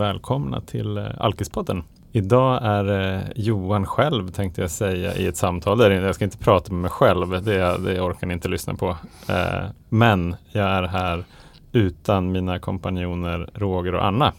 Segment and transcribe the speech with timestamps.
[0.00, 1.82] och välkomna till eh, Alkispodden.
[2.12, 5.92] Idag är eh, Johan själv tänkte jag säga i ett samtal.
[5.92, 8.96] Jag ska inte prata med mig själv, det, det orkar ni inte lyssna på.
[9.28, 11.24] Eh, men jag är här
[11.72, 14.32] utan mina kompanjoner Roger och Anna.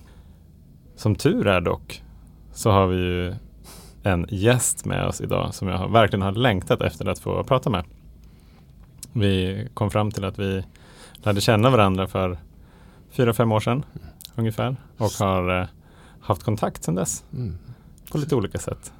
[0.96, 2.04] Som tur är dock
[2.54, 3.36] så har vi ju
[4.04, 7.84] en gäst med oss idag som jag verkligen har längtat efter att få prata med.
[9.14, 10.64] Vi kom fram till att vi
[11.24, 12.38] lärde känna varandra för
[13.12, 13.86] fyra, fem år sedan
[14.42, 15.68] ungefär och har eh,
[16.22, 17.58] haft kontakt sedan dess mm.
[18.12, 18.94] på lite olika sätt.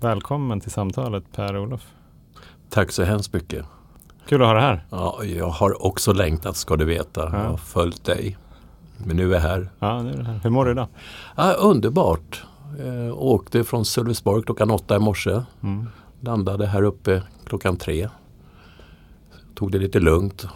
[0.00, 1.86] Välkommen till samtalet Per-Olof.
[2.70, 3.64] Tack så hemskt mycket.
[4.28, 4.84] Kul att ha dig här.
[4.90, 7.20] Ja, jag har också längtat ska du veta.
[7.32, 7.42] Ja.
[7.42, 8.36] Jag har följt dig.
[8.96, 9.68] Men nu är jag här.
[9.78, 10.40] Ja, nu är här.
[10.42, 10.88] Hur mår du idag?
[11.36, 12.44] Ja, underbart.
[12.78, 15.42] Jag eh, åkte från Sölvesborg klockan åtta i morse.
[15.62, 15.86] Mm.
[16.20, 18.08] Landade här uppe klockan tre.
[19.54, 20.46] Tog det lite lugnt.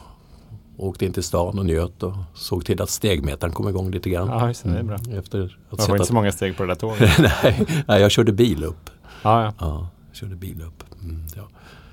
[0.82, 4.28] Åkte in till stan och njöt och såg till att stegmätaren kom igång lite grann.
[4.28, 4.96] Ja, just det, är bra.
[4.96, 5.18] Mm.
[5.18, 7.18] Efter att det var inte så många steg på det där tåget.
[7.42, 8.90] nej, nej, jag körde bil upp.
[9.22, 9.52] Ja, ja.
[9.58, 10.84] ja jag körde bil upp.
[11.02, 11.48] Mm, ja.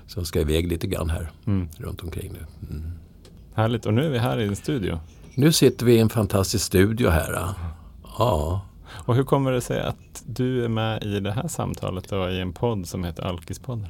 [0.08, 1.70] Så jag ska iväg lite grann här mm.
[1.78, 2.46] runt omkring nu.
[2.70, 2.92] Mm.
[3.54, 5.00] Härligt, och nu är vi här i din studio.
[5.34, 7.54] Nu sitter vi i en fantastisk studio här.
[8.18, 8.62] Ja.
[8.90, 12.42] Och hur kommer det sig att du är med i det här samtalet då, i
[12.42, 13.88] en podd som heter Alkispodden?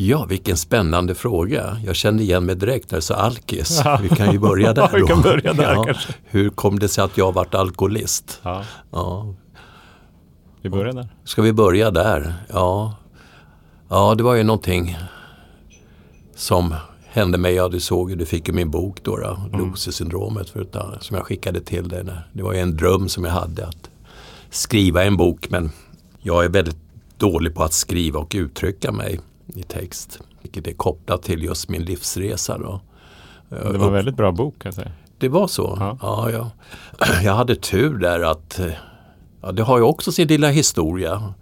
[0.00, 1.76] Ja, vilken spännande fråga.
[1.84, 3.82] Jag kände igen mig direkt när du sa alkis.
[4.02, 4.90] Vi kan ju börja där.
[4.94, 5.94] vi kan börja där ja.
[6.24, 8.40] Hur kom det sig att jag varit alkoholist?
[8.42, 8.64] Ja.
[8.90, 9.34] ja.
[10.62, 11.08] Vi börjar där.
[11.24, 12.34] Ska vi börja där?
[12.48, 12.96] Ja.
[13.88, 14.96] Ja, det var ju någonting
[16.36, 16.74] som
[17.06, 17.54] hände mig.
[17.54, 19.60] Ja, du såg ju, du fick ju min bok då, då mm.
[19.60, 20.52] Loser-syndromet,
[21.00, 22.04] som jag skickade till dig.
[22.32, 23.90] Det var ju en dröm som jag hade att
[24.50, 25.70] skriva en bok men
[26.20, 26.78] jag är väldigt
[27.16, 29.20] dålig på att skriva och uttrycka mig
[29.54, 30.20] i text.
[30.42, 32.58] Vilket är kopplat till just min livsresa.
[32.58, 32.80] Då.
[33.48, 34.92] Det var en väldigt bra bok säga.
[35.18, 35.76] Det var så?
[35.80, 35.98] Ja.
[36.02, 36.50] ja, ja.
[37.24, 38.60] Jag hade tur där att
[39.40, 41.34] ja, det har ju också sin lilla historia.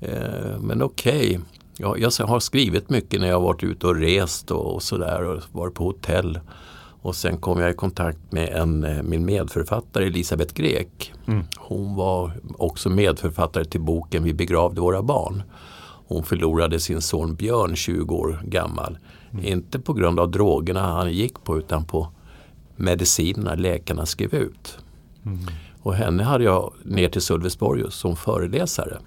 [0.00, 1.40] Eh, men okej, okay.
[1.76, 5.42] jag, jag har skrivit mycket när jag varit ute och rest och, och sådär och
[5.52, 6.40] varit på hotell.
[7.02, 11.12] Och sen kom jag i kontakt med en, eh, min medförfattare Elisabeth Grek.
[11.26, 11.44] Mm.
[11.56, 15.42] Hon var också medförfattare till boken Vi begravde våra barn.
[16.10, 18.98] Hon förlorade sin son Björn 20 år gammal.
[19.32, 19.44] Mm.
[19.44, 22.08] Inte på grund av drogerna han gick på utan på
[22.76, 24.78] medicinerna läkarna skrev ut.
[25.26, 25.38] Mm.
[25.82, 28.98] Och henne hade jag ner till Sölvesborg som föreläsare.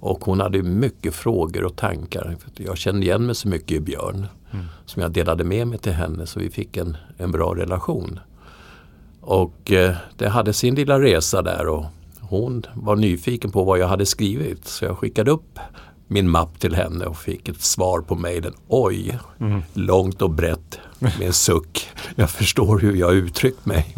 [0.00, 2.36] Och hon hade mycket frågor och tankar.
[2.56, 4.26] Jag kände igen mig så mycket i Björn.
[4.50, 4.64] Mm.
[4.86, 8.20] Som jag delade med mig till henne så vi fick en, en bra relation.
[9.20, 11.84] Och eh, det hade sin lilla resa där och
[12.20, 14.66] hon var nyfiken på vad jag hade skrivit.
[14.66, 15.58] Så jag skickade upp
[16.12, 18.52] min mapp till henne och fick ett svar på mejlen.
[18.68, 19.62] Oj, mm.
[19.72, 21.88] långt och brett med en suck.
[22.16, 23.96] Jag förstår hur jag uttryckt mig.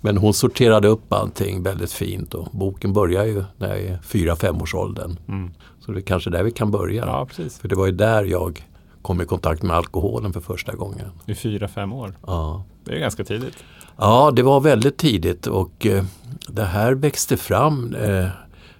[0.00, 4.36] Men hon sorterade upp allting väldigt fint och boken börjar ju när jag är fyra
[4.36, 5.18] femårsåldern.
[5.28, 5.50] Mm.
[5.80, 7.06] Så det är kanske där vi kan börja.
[7.06, 7.26] Ja.
[7.60, 8.66] För det var ju där jag
[9.02, 11.10] kom i kontakt med alkoholen för första gången.
[11.26, 12.14] I fyra, fem år?
[12.26, 12.64] Ja.
[12.84, 13.56] Det är ganska tidigt.
[13.96, 16.04] Ja, det var väldigt tidigt och eh,
[16.48, 18.28] det här växte fram eh,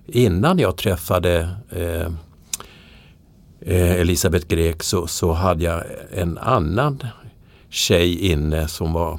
[0.06, 2.12] innan jag träffade eh,
[3.60, 5.82] eh Elisabeth Grek så, så hade jag
[6.12, 7.02] en annan
[7.69, 9.19] tjej inne som var,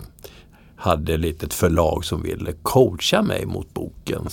[0.76, 4.28] hade ett litet förlag som ville coacha mig mot boken.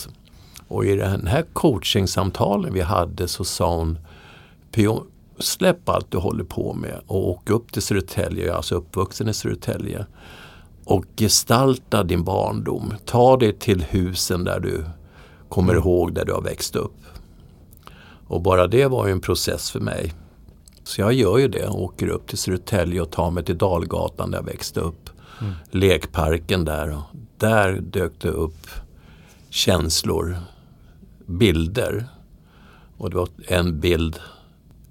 [0.68, 3.98] Och i den här coachingsamtalen vi hade så sa hon
[5.38, 9.28] släpp allt du håller på med och åk upp till Södertälje, jag är alltså uppvuxen
[9.28, 10.06] i Södertälje.
[10.84, 12.94] Och gestalta din barndom.
[13.04, 14.84] Ta dig till husen där du
[15.48, 17.05] kommer ihåg där du har växt upp.
[18.26, 20.12] Och bara det var ju en process för mig.
[20.84, 24.38] Så jag gör ju det, åker upp till Södertälje och tar mig till Dalgatan där
[24.38, 25.10] jag växte upp.
[25.40, 25.52] Mm.
[25.70, 26.90] Lekparken där.
[26.90, 27.02] Och
[27.38, 28.66] där dök det upp
[29.50, 30.36] känslor,
[31.26, 32.06] bilder.
[32.96, 34.20] Och det var en bild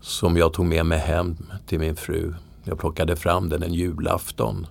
[0.02, 2.34] som jag tog med mig hem till min fru.
[2.64, 4.68] Jag plockade fram den en julafton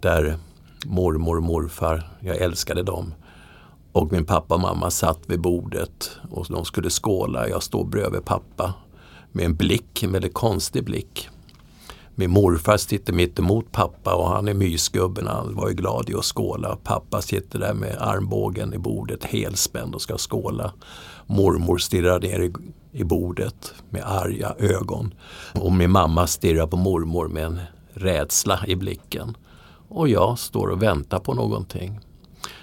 [0.00, 0.38] där
[0.86, 3.14] mormor och morfar, jag älskade dem,
[3.92, 7.48] och min pappa och mamma satt vid bordet och de skulle skåla.
[7.48, 8.74] Jag står bredvid pappa
[9.32, 11.28] med en blick, en väldigt konstig blick.
[12.14, 15.26] Min morfar sitter mitt emot pappa och han är mysgubben.
[15.26, 16.76] Han var ju glad i att skåla.
[16.82, 20.72] Pappa sitter där med armbågen i bordet helspänd och ska skåla.
[21.26, 22.52] Mormor stirrar ner i,
[22.92, 25.14] i bordet med arga ögon.
[25.54, 27.60] Och min mamma stirrar på mormor med en
[27.94, 29.36] rädsla i blicken.
[29.88, 32.00] Och jag står och väntar på någonting.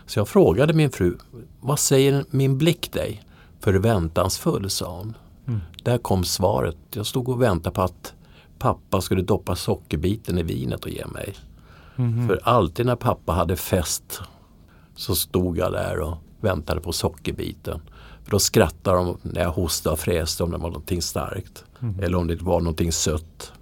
[0.10, 1.18] Så jag frågade min fru,
[1.60, 3.24] vad säger min blick dig?
[3.60, 5.14] Förväntansfull, sa hon.
[5.48, 5.60] Mm.
[5.84, 6.78] Där kom svaret.
[6.94, 8.14] Jag stod och väntade på att
[8.60, 11.36] pappa skulle doppa sockerbiten i vinet och ge mig.
[11.96, 12.28] Mm.
[12.28, 14.22] För alltid när pappa hade fest
[14.96, 17.82] så stod jag där och väntade på sockerbiten.
[18.24, 21.64] För då skrattade de när jag hostade och fräste om det var någonting starkt.
[21.80, 22.00] Mm.
[22.00, 23.54] Eller om det var någonting sött.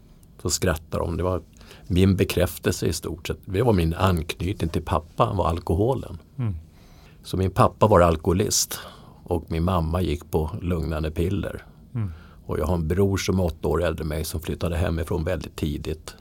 [0.42, 1.18] Så skrattade de.
[1.18, 1.42] Det var
[1.90, 3.38] min bekräftelse i stort sett.
[3.46, 6.18] Det var min anknytning till pappa, var alkoholen.
[6.38, 6.56] Mm.
[7.24, 8.80] Så min pappa var alkoholist
[9.24, 11.66] och min mamma gick på lugnande piller.
[11.96, 12.12] Mm.
[12.46, 15.24] Och jag har en bror som är åtta år äldre än mig som flyttade hemifrån
[15.24, 16.16] väldigt tidigt.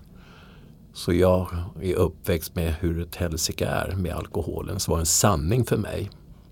[0.93, 1.49] Så jag
[1.83, 4.81] är uppväxt med hur ett helsike är med alkoholen.
[4.81, 6.11] Så var en sanning för mig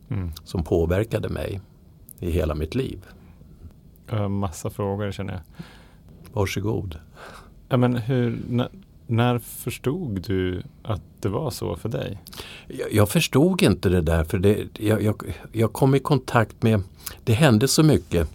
[0.08, 0.32] Mm.
[0.44, 1.60] som påverkade mig
[2.19, 3.05] i hela mitt liv.
[4.10, 5.43] Jag har massa frågor känner jag.
[6.32, 6.99] Varsågod.
[7.69, 8.69] Ja, men hur, när,
[9.06, 12.19] när förstod du att det var så för dig?
[12.69, 15.23] Jag, jag förstod inte det där för det, jag, jag,
[15.53, 16.83] jag kom i kontakt med,
[17.25, 18.29] det hände så mycket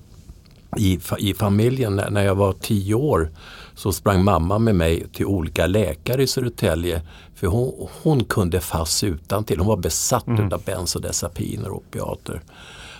[0.77, 1.95] i, i familjen.
[1.95, 3.29] När, när jag var tio år
[3.75, 7.01] så sprang mamma med mig till olika läkare i Södertälje.
[7.35, 9.59] För hon, hon kunde fast utan till.
[9.59, 10.53] Hon var besatt Mm.
[10.53, 12.41] av bensodiazepiner och opiater.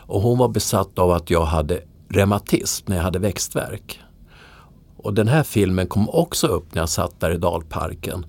[0.05, 3.99] Och hon var besatt av att jag hade reumatism när jag hade växtvärk.
[5.03, 8.25] Och den här filmen kom också upp när jag satt där i Dalparken.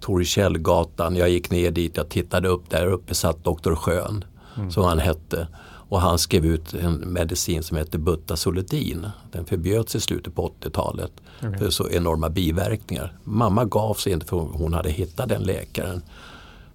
[0.00, 3.74] Torgkällgatan, jag gick ner dit, jag tittade upp, där uppe satt Dr.
[3.74, 4.24] Schön,
[4.70, 5.48] som han hette.
[5.88, 9.06] Och han skrev ut en medicin som heter Butasolidin.
[9.32, 11.12] Den förbjöds i slutet på 80-talet
[11.42, 11.58] Okej.
[11.58, 13.16] för så enorma biverkningar.
[13.24, 16.02] Mamma gav sig inte för hon hade hittat den läkaren.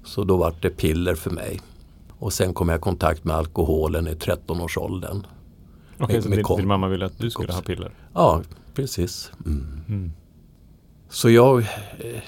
[0.05, 1.61] Så då var det piller för mig.
[2.19, 5.25] Och sen kom jag i kontakt med alkoholen i 13-årsåldern.
[5.99, 7.91] Okej, Med- så din, din mamma ville att du skulle ha piller?
[8.13, 8.41] Ja,
[8.81, 9.31] precis.
[9.45, 9.81] Mm.
[9.87, 10.11] Mm.
[11.09, 11.67] Så jag,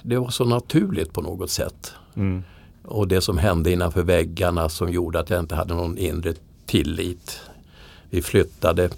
[0.01, 1.93] det var så naturligt på något sätt.
[2.15, 2.43] Mm.
[2.83, 6.33] Och det som hände innanför väggarna som gjorde att jag inte hade någon inre
[6.65, 7.41] tillit.
[8.09, 8.89] Vi flyttade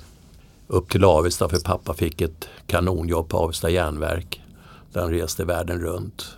[0.68, 4.42] upp till Avesta för pappa fick ett kanonjobb på Avesta järnverk.
[4.94, 6.38] Där han reste världen runt.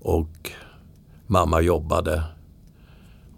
[0.00, 0.50] Och
[1.26, 2.22] mamma jobbade.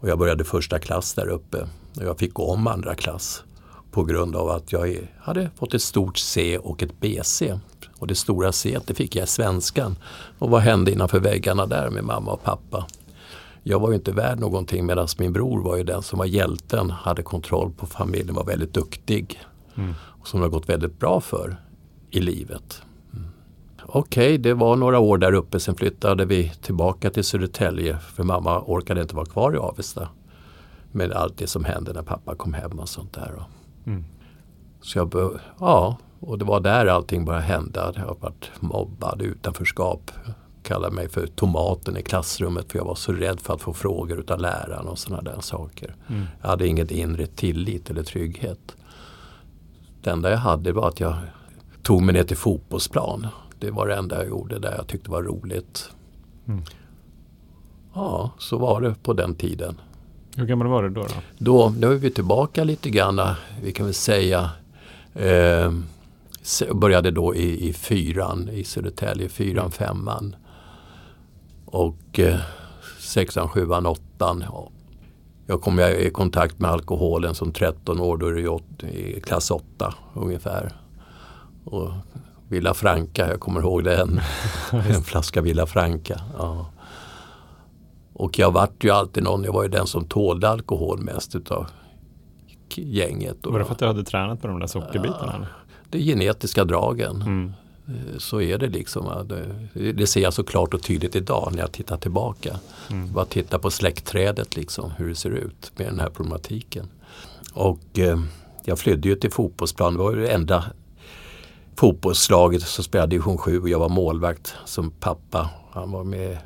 [0.00, 1.68] Och jag började första klass där uppe.
[1.96, 3.44] Och jag fick gå om andra klass.
[3.92, 7.58] På grund av att jag hade fått ett stort C och ett BC.
[7.98, 9.96] Och det stora C det fick jag i svenskan.
[10.38, 12.86] Och vad hände innanför väggarna där med mamma och pappa?
[13.62, 16.90] Jag var ju inte värd någonting medan min bror var ju den som var hjälten,
[16.90, 19.40] hade kontroll på familjen, var väldigt duktig.
[19.74, 19.94] Mm.
[20.00, 21.56] Och som det har gått väldigt bra för
[22.10, 22.82] i livet.
[23.12, 23.26] Mm.
[23.86, 28.62] Okej, det var några år där uppe, sen flyttade vi tillbaka till Södertälje för mamma
[28.66, 30.08] orkade inte vara kvar i Avesta.
[30.92, 33.44] Med allt det som hände när pappa kom hem och sånt där.
[33.86, 34.04] Mm.
[34.80, 37.92] så jag, ja, och det var där allting började hända.
[37.94, 40.10] Jag har varit mobbad, utanförskap.
[40.62, 44.20] Kallade mig för tomaten i klassrummet för jag var så rädd för att få frågor
[44.20, 45.96] utav läraren och sådana där saker.
[46.08, 46.24] Mm.
[46.40, 48.76] Jag hade ingen inre tillit eller trygghet.
[50.02, 51.14] Det enda jag hade var att jag
[51.82, 53.26] tog mig ner till fotbollsplan.
[53.58, 55.90] Det var det enda jag gjorde där jag tyckte var roligt.
[56.48, 56.62] Mm.
[57.94, 59.80] Ja, så var det på den tiden.
[60.36, 61.06] Hur gammal var du då?
[61.38, 61.72] då?
[61.78, 63.20] Då, är vi tillbaka lite grann,
[63.62, 64.50] vi kan väl säga,
[65.14, 65.72] eh,
[66.74, 70.36] började då i, i fyran i Södertälje, fyran, femman.
[71.64, 72.38] Och eh,
[73.00, 74.44] sexan, sjuan, åttan.
[74.46, 74.68] Ja.
[75.46, 79.50] Jag kom i kontakt med alkoholen som 13 år, då är det åt- i klass
[79.50, 80.72] 8 ungefär.
[81.64, 81.90] Och
[82.48, 84.20] Villa Franca, jag kommer ihåg den.
[84.70, 86.20] en flaska Villa Franca.
[86.38, 86.66] Ja.
[88.14, 91.66] Och jag vart ju alltid någon, jag var ju den som tålde alkohol mest utav
[92.74, 93.36] gänget.
[93.42, 95.34] Var det för att du hade tränat på de där sockerbitarna?
[95.34, 95.48] eller?
[95.90, 97.22] Det är genetiska dragen.
[97.22, 97.52] Mm.
[97.88, 99.28] Eh, Så är det liksom.
[99.94, 102.56] det ser jag så klart och tydligt idag när jag tittar tillbaka.
[102.90, 103.12] Mm.
[103.12, 106.88] Bara titta på släktträdet liksom, hur det ser ut med den här problematiken.
[107.54, 108.20] Och eh,
[108.64, 109.92] jag flydde ju till fotbollsplan.
[109.92, 110.64] Det var ju det enda
[111.76, 115.50] fotbollslaget som spelade division 7 och jag var målvakt som pappa.
[115.72, 116.38] Han var med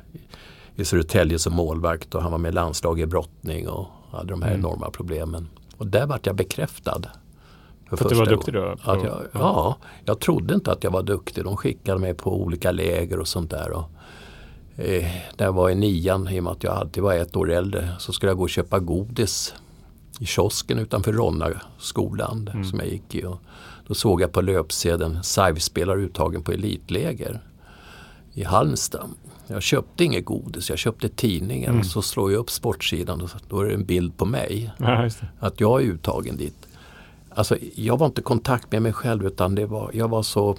[0.79, 4.41] i Södertälje som målvakt och han var med i landslag i brottning och hade de
[4.41, 4.59] här Mm.
[4.65, 5.49] enorma problemen.
[5.77, 7.01] Och där vart jag bekräftad.
[7.89, 8.75] För att du var duktig då?
[8.85, 11.43] jag, ja, jag trodde inte att jag var duktig.
[11.43, 13.71] De skickade mig på olika läger och sånt där.
[13.71, 13.83] Och,
[14.83, 15.05] eh,
[15.37, 17.89] när jag var i nian, i och med att jag alltid var ett år äldre,
[17.99, 19.53] så skulle jag gå och köpa godis
[20.19, 22.65] i kiosken utanför Ronna-skolan Mm.
[22.65, 23.25] som jag gick i.
[23.25, 23.39] Och
[23.87, 27.41] då såg jag på löpsedeln SAIV-spelare uttagen på elitläger
[28.33, 29.09] i Halmstad.
[29.47, 31.83] Jag köpte inget godis, jag köpte tidningen Mm.
[31.83, 35.59] så slår jag upp sportsidan och då är det en bild på mig Ja, att
[35.59, 36.67] jag är uttagen dit.
[37.29, 40.55] Alltså, jag var inte i kontakt med mig själv utan det var, jag var så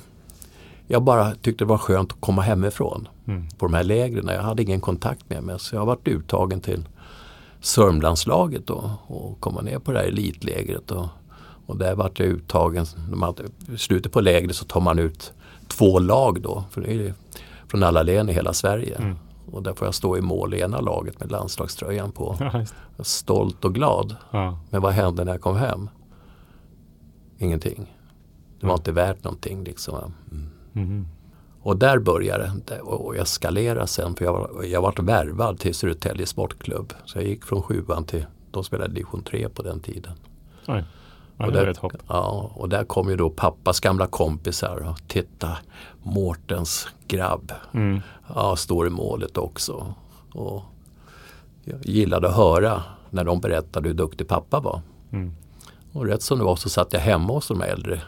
[0.86, 3.48] jag bara tyckte det var skönt att komma hemifrån Mm.
[3.58, 4.28] på de här lägren.
[4.28, 6.84] Jag hade ingen kontakt med mig så jag varit uttagen till
[7.60, 10.90] Sörmlandslaget då och komma ner på det här elitlägret.
[10.90, 11.06] Och,
[11.66, 12.86] och där vart jag uttagen.
[13.74, 15.32] I slutet på lägret så tar man ut
[15.68, 16.64] två lag då.
[16.70, 17.14] För det är
[17.68, 18.96] från alla län i hela Sverige.
[18.96, 19.16] Mm.
[19.52, 22.36] Och där får jag stå i mål i ena laget med landslagströjan på.
[22.40, 22.64] Ja.
[23.04, 24.16] Stolt och glad.
[24.30, 24.58] ja.
[24.70, 25.90] Men vad hände när jag kom hem?
[27.38, 27.94] Ingenting.
[28.60, 30.14] Det var inte värt någonting liksom.
[30.30, 30.50] Mm.
[30.72, 31.06] Mhm.
[31.62, 34.14] Och där började det och eskalera sen.
[34.14, 36.92] För jag, var, jag var värvad till Södertälje Sportklubb.
[37.04, 40.12] Så jag gick från sjuan till, de spelade division 3 på den tiden.
[40.66, 40.84] Oj.
[41.38, 41.74] Ja, och, där,
[42.08, 45.58] ja, och där kom ju då pappas gamla kompisar och titta,
[46.02, 47.52] Mårtens grabb.
[47.72, 48.00] Mm.
[48.34, 49.94] Ja, står i målet också.
[50.32, 50.62] Och
[51.64, 54.80] jag gillade att höra när de berättade hur duktig pappa var.
[55.12, 55.32] Mm.
[55.92, 58.02] Och rätt som det var så satt jag hemma hos de äldre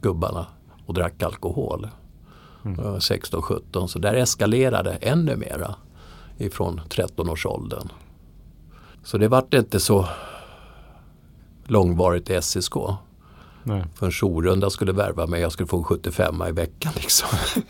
[0.00, 0.46] gubbarna
[0.86, 1.88] och drack alkohol.
[2.64, 2.84] Mm.
[2.84, 5.74] Jag var 16-17 så där eskalerade ännu mera
[6.38, 7.88] ifrån 13-årsåldern.
[9.04, 10.08] Så det vart inte så
[11.70, 12.76] långvarigt i SSK.
[13.62, 13.84] Nej.
[13.94, 17.28] För en jourrunda skulle värva mig, jag skulle få en 75 i veckan liksom.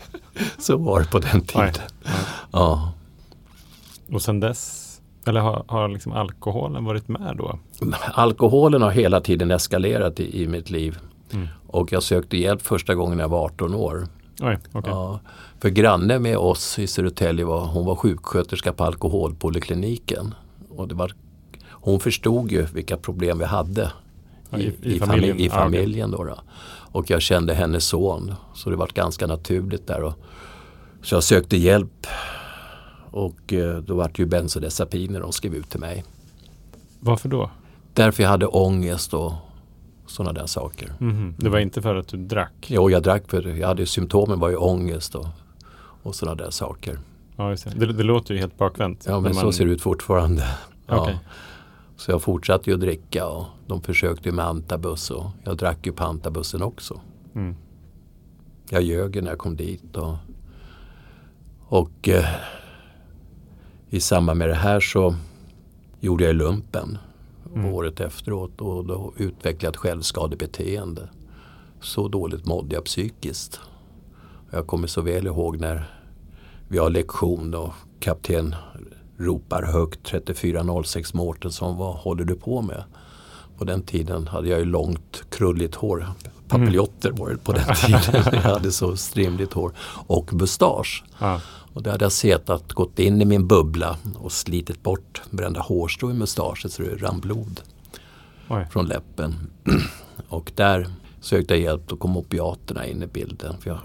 [0.59, 1.69] så var det på den tiden.
[1.69, 1.81] Oj.
[2.03, 2.11] Ja.
[2.51, 2.93] Ja.
[4.11, 4.85] Och sen dess,
[5.25, 7.59] eller har, har liksom alkoholen varit med då?
[8.13, 10.97] Alkoholen har hela tiden eskalerat i, i mitt liv.
[11.31, 11.47] Mm.
[11.67, 14.07] Och jag sökte hjälp första gången när jag var 18 år.
[14.41, 14.91] Oj, okej.
[14.91, 15.19] Ja,
[15.59, 20.33] för granne med oss i Södertälje var, hon var sjuksköterska på alkoholpolikliniken.
[20.69, 21.13] Och det var,
[21.81, 23.91] hon förstod ju vilka problem vi hade
[24.57, 25.39] i, i- i familjen.
[25.39, 26.35] i familjen då, då.
[26.91, 28.33] Och jag kände hennes son.
[28.53, 30.01] Så det var ganska naturligt där.
[30.03, 30.13] Och,
[31.03, 32.07] så jag sökte hjälp.
[33.11, 36.03] Och eh, då var det ju bensodiazepiner de skrev ut till mig.
[36.99, 37.49] Varför då?
[37.93, 39.33] Därför jag hade ångest och
[40.07, 40.93] sådana där saker.
[40.99, 41.35] Mhm.
[41.37, 42.53] Det var inte för att du drack?
[42.67, 45.27] Jo, jag drack för jag hade symptomen var ju ångest och,
[46.03, 46.99] och sådana där saker.
[47.35, 47.85] Ja, det.
[47.85, 49.03] Det, det låter ju helt bakvänt.
[49.07, 50.43] Ja, men när så ser det ut fortfarande.
[50.87, 51.01] Ja.
[51.01, 51.19] Okej.
[51.99, 55.85] Så jag fortsatte ju att dricka och de försökte ju med antabus och jag drack
[55.85, 57.01] ju på antabussen också.
[57.35, 57.55] Mm.
[58.69, 59.97] Jag ljög när jag kom dit.
[59.97, 60.15] Och,
[61.67, 62.25] och eh,
[63.89, 65.15] i samband med det här så
[65.99, 66.97] gjorde jag lumpen
[67.55, 67.73] Mm.
[67.73, 71.09] året efteråt och då utvecklade ett självskadebeteende.
[71.81, 73.59] Så dåligt mådde jag psykiskt.
[74.51, 75.91] Jag kommer så väl ihåg när
[76.67, 78.55] vi har lektion och kapten
[79.19, 82.83] ropar högt 3406 Mårtensson, vad håller du på med?
[83.57, 86.07] På den tiden hade jag ju långt krulligt hår.
[86.47, 88.23] Papiljotter var det på den tiden.
[88.33, 89.71] jag hade så strimligt hår.
[90.07, 91.03] Och mustasch.
[91.19, 91.41] Ja.
[91.73, 95.59] Och där hade jag sett att gått in i min bubbla och slitit bort brända
[95.59, 97.61] hårstrå i mustaschen så det rann blod
[98.49, 98.67] Oj.
[98.71, 99.35] från läppen.
[100.29, 100.87] Och där
[101.21, 101.81] sökte jag hjälp.
[101.87, 103.55] Då kom opiaterna in i bilden.
[103.61, 103.79] För jag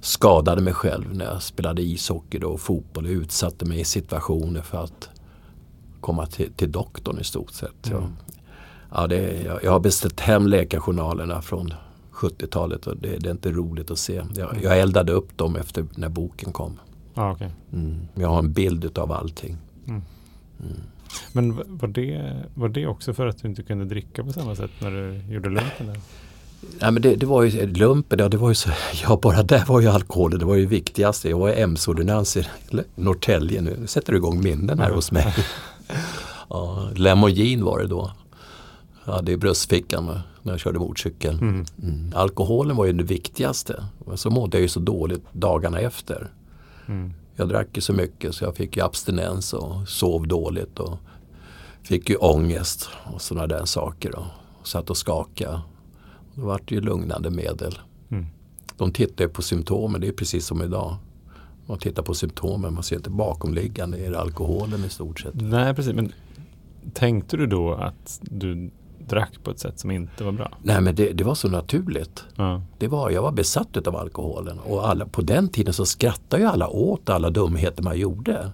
[0.00, 3.04] skadade mig själv när jag spelade ishockey då, och fotboll.
[3.06, 5.08] Jag utsatte mig i situationer för att
[6.00, 7.90] komma till, till doktorn i stort sett.
[7.90, 8.02] Mm.
[8.94, 11.74] Ja, det, jag, jag har beställt hem läkarjournalerna från
[12.12, 14.22] 70-talet och det, det är inte roligt att se.
[14.36, 16.78] Jag, jag eldade upp dem efter när boken kom.
[17.14, 17.50] Ja, okej.
[17.72, 17.98] Mm.
[18.14, 19.56] Jag har en bild av allting.
[21.32, 24.54] Men v- var det, var det också för att du inte kunde dricka på samma
[24.56, 26.00] sätt när du gjorde lumpen?
[26.78, 28.70] Ja, men det, det var ju lumpen, ja, det var ju så,
[29.02, 31.28] ja bara där var ju alkoholen, det var ju viktigaste.
[31.30, 32.46] Jag var MC-ordinans i
[32.94, 34.94] Norrtälje nu, sätter du igång minnen här Ja.
[34.94, 35.34] hos mig.
[36.48, 38.12] ja, Lemogin var det då.
[39.04, 41.34] Jag hade i bröstfickan när jag körde motorcykel.
[41.40, 41.64] Mm.
[41.82, 42.12] Mm.
[42.14, 43.84] Alkoholen var ju det viktigaste.
[44.14, 46.28] Så mådde jag ju så dåligt dagarna efter.
[46.88, 47.12] Mm.
[47.36, 50.98] Jag drack ju så mycket så jag fick ju abstinens och sov dåligt och
[51.82, 54.18] fick ju ångest och sådana där saker.
[54.18, 54.24] Och
[54.68, 55.60] satt och skakade.
[56.34, 57.78] Då vart det ju lugnande medel.
[58.10, 58.26] Mm.
[58.76, 60.96] De tittar ju på symptomen, det är precis som idag.
[61.66, 65.34] Man tittar på symptomen, man ser inte bakomliggande, är det alkoholen i stort sett?
[65.34, 65.94] Nej, precis.
[65.94, 66.12] Men
[66.92, 68.70] tänkte du då att du
[69.08, 70.50] drack på ett sätt som inte var bra?
[70.62, 72.24] Nej men det, det var så naturligt.
[72.36, 72.62] Ja.
[72.78, 76.48] Det var, jag var besatt av alkoholen och alla, på den tiden så skrattade ju
[76.48, 78.50] alla åt alla dumheter man gjorde.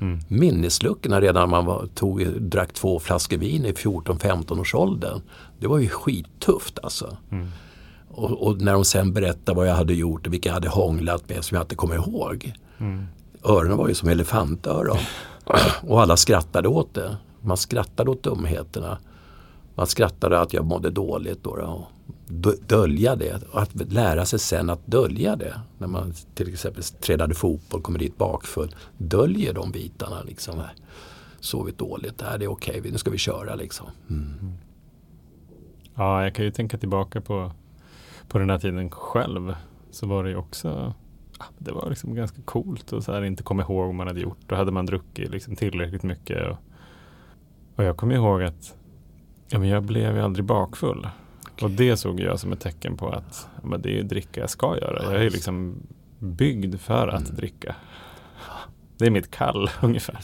[0.00, 0.18] Mm.
[0.28, 5.20] Minnesluckorna redan när man var, tog, drack två flaskor vin i 14-15 års åldern.
[5.58, 7.16] Det var ju skittufft alltså.
[7.30, 7.48] Mm.
[8.08, 11.28] Och, och när de sen berättade vad jag hade gjort och vilka jag hade hånglat
[11.28, 12.52] med som jag inte kommer ihåg.
[12.78, 13.06] Mm.
[13.44, 14.98] Öronen var ju som elefantöron.
[15.82, 17.16] Och alla skrattade åt det.
[17.40, 18.98] Man skrattade åt dumheterna.
[19.74, 21.44] Man skrattade att jag mådde dåligt.
[21.44, 21.84] Då, och
[22.26, 23.42] dö- Dölja det.
[23.52, 25.60] Och att lära sig sen att dölja det.
[25.78, 28.74] När man till exempel tränade fotboll, kommer dit bakfull.
[28.96, 30.22] Döljer de bitarna.
[30.22, 30.62] Liksom.
[31.40, 33.86] Sovit dåligt, det är okej, nu ska vi köra liksom.
[34.10, 34.52] Mm.
[35.98, 37.52] Ja, jag kan ju tänka tillbaka på,
[38.28, 39.54] på den här tiden själv.
[39.90, 40.94] Så var det ju också
[41.58, 44.38] det var liksom ganska coolt att så här inte komma ihåg vad man hade gjort.
[44.46, 46.48] Då hade man druckit liksom tillräckligt mycket.
[46.50, 46.56] Och,
[47.76, 48.74] och jag kommer ihåg att
[49.48, 51.08] ja, men jag blev ju aldrig bakfull.
[51.62, 54.40] Och det såg jag som ett tecken på att ja, men det är ju dricka
[54.40, 55.02] jag ska göra.
[55.02, 55.82] Jag är ju liksom
[56.18, 57.36] byggd för att Mm.
[57.36, 57.76] dricka.
[58.98, 60.18] Det är mitt kall ungefär.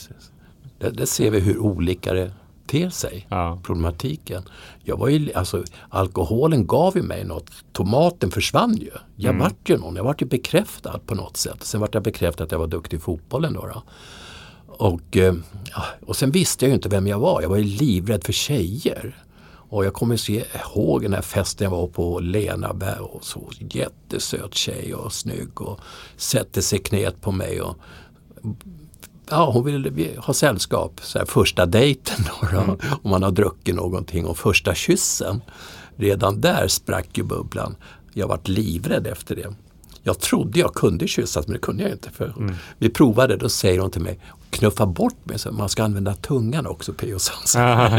[0.79, 2.33] Där, där ser vi hur olika det
[2.67, 3.59] ter sig, Ja.
[3.63, 4.43] problematiken.
[4.85, 7.51] Jag var ju, alltså, alkoholen gav ju mig något.
[7.73, 8.91] Tomaten försvann ju.
[9.17, 9.43] Jag Mm.
[9.43, 9.97] vart ju någon.
[9.97, 11.63] Jag vart ju bekräftad på något sätt.
[11.65, 13.53] Sen vart jag bekräftad att jag var duktig i fotbollen.
[13.53, 13.83] Då, då.
[14.67, 15.35] Och, eh,
[16.07, 17.43] och sen visste jag ju inte vem jag var.
[17.43, 19.25] Jag var ju livrädd för tjejer.
[19.69, 20.45] Och jag kommer se
[20.75, 25.81] ihåg den här festen jag var på Lenaberg och så jättesöt tjej och snygg och
[26.17, 27.61] sätter sig knät på mig.
[27.61, 27.77] Och,
[29.31, 31.01] ja, hon ville vi- ha sällskap.
[31.03, 35.41] Så här, första dejten då, då om man har druckit någonting och första kyssen.
[35.97, 37.77] Redan där sprack ju bubblan.
[38.13, 39.55] Jag vart livrädd efter det.
[40.03, 42.11] Jag trodde jag kunde kyssas men det kunde jag inte.
[42.11, 42.35] För
[42.79, 44.19] Vi provade, då säger hon till mig
[44.51, 47.19] knuffa bort mig, så man ska använda tungan också P.O.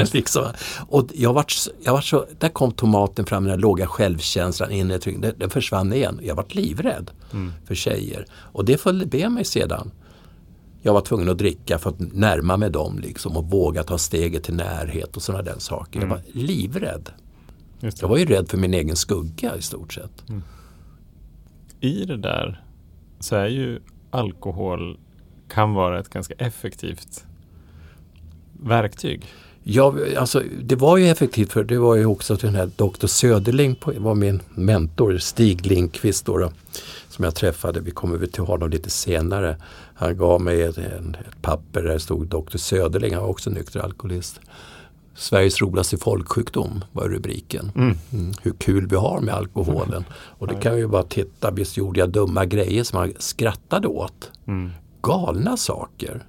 [0.14, 0.44] Liksom.
[0.88, 4.72] Och jag vart, så- jag vart så, där kom tomaten fram, den här låga självkänslan,
[4.72, 6.20] inre den, den försvann igen.
[6.24, 7.12] Jag vart livrädd
[7.68, 8.26] för tjejer.
[8.34, 9.92] Och det följde med mig sedan.
[10.86, 14.44] Jag var tvungen att dricka för att närma mig dem liksom, och våga ta steget
[14.44, 16.00] till närhet och sådana där saker.
[16.00, 17.10] Jag var livrädd.
[17.80, 20.24] Jag var ju rädd för min egen skugga i stort sett.
[21.80, 22.64] I det där
[23.20, 23.80] så är ju
[24.12, 25.00] alkohol
[25.50, 27.26] kan vara ett ganska effektivt
[28.64, 29.26] verktyg.
[29.68, 33.76] Ja, alltså, det var ju effektivt för det var ju också den här doktor Söderling
[33.76, 36.52] på, var min mentor, Stig Lindqvist då, då,
[37.10, 37.80] som jag träffade.
[37.80, 39.58] Vi kommer väl till honom lite senare.
[39.96, 43.80] Han gav mig ett, ett papper där det stod doktor Söderling, han var också nykter
[43.80, 44.40] alkoholist.
[45.16, 47.72] Sveriges roligaste folksjukdom var rubriken.
[47.76, 47.98] Mm.
[48.14, 50.06] Mm, hur kul vi har med alkoholen.
[50.12, 53.88] Och det kan vi ju bara titta, visst gjorde jag dumma grejer som man skrattade
[53.88, 54.32] åt.
[54.48, 54.72] Mm.
[55.02, 56.24] Galna saker.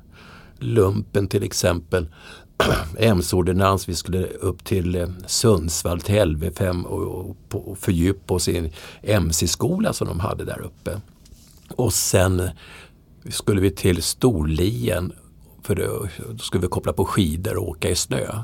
[0.59, 2.09] Lumpen till exempel.
[2.99, 8.71] MC-ordinans, vi skulle upp till eh, Sundsvall till LV5 och, och, fördjupa oss i en
[9.03, 11.01] MC-skola som de hade där uppe.
[11.77, 12.51] Och sen eh,
[13.31, 15.13] skulle vi till Storlien
[15.63, 16.09] för då,
[16.41, 18.43] skulle vi koppla på skidor och åka i snö.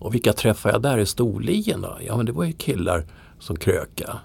[0.00, 1.98] Och vilka träffade jag där i Storlien då?
[2.06, 3.06] Ja men det var ju killar
[3.38, 4.18] som kröka.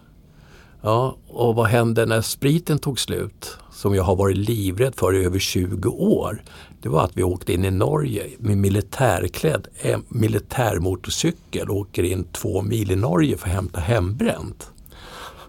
[0.81, 3.57] Ja, och vad hände när spriten tog slut?
[3.71, 6.43] Som jag har varit livrädd för i över 20 år.
[6.81, 12.23] Det var att vi åkte in i Norge med militärklädd eh, militärmotorcykel och åker in
[12.23, 14.71] två mil i Norge för att hämta hembränt.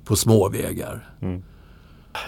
[0.04, 1.10] På småvägar.
[1.22, 1.42] Mm.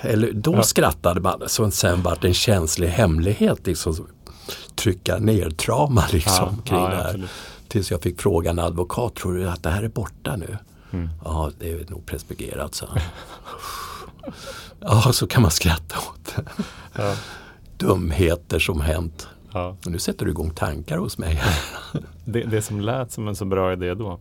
[0.02, 0.62] Eller då Ja.
[0.62, 3.66] skrattade man så sen vart det en känslig hemlighet.
[3.66, 4.06] Liksom,
[4.74, 7.04] trycka ner trauma liksom, Ja, kring ja, det här.
[7.04, 7.30] absolut.
[7.68, 10.58] Tills jag fick fråga en advokat, tror du att det här är borta nu?
[10.92, 11.08] Mm.
[11.24, 12.86] Ja, det är nog preskriberat, så.
[14.80, 16.34] Ja, så kan man skratta åt
[16.94, 17.16] det.
[17.82, 19.28] Dumheter som hänt.
[19.52, 19.76] Ja.
[19.86, 21.42] Och nu sätter du igång tankar hos mig.
[22.24, 24.20] Det, det som lät som en så bra idé då.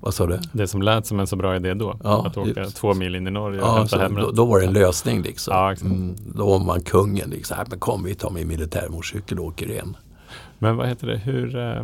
[0.00, 0.38] Vad sa du?
[0.52, 1.98] Det som lät som en så bra idé då.
[2.04, 2.76] Ja, att åka just.
[2.76, 5.22] två mil in i Norge och Ja, hämta hem då, då var det en lösning
[5.22, 5.54] liksom.
[5.54, 7.30] Ja, mm, då var man kungen.
[7.30, 7.56] Liksom.
[7.70, 9.96] Men kom vi tar min militärmotorcykel och åker in.
[10.58, 11.82] Men vad heter det, hur, eh,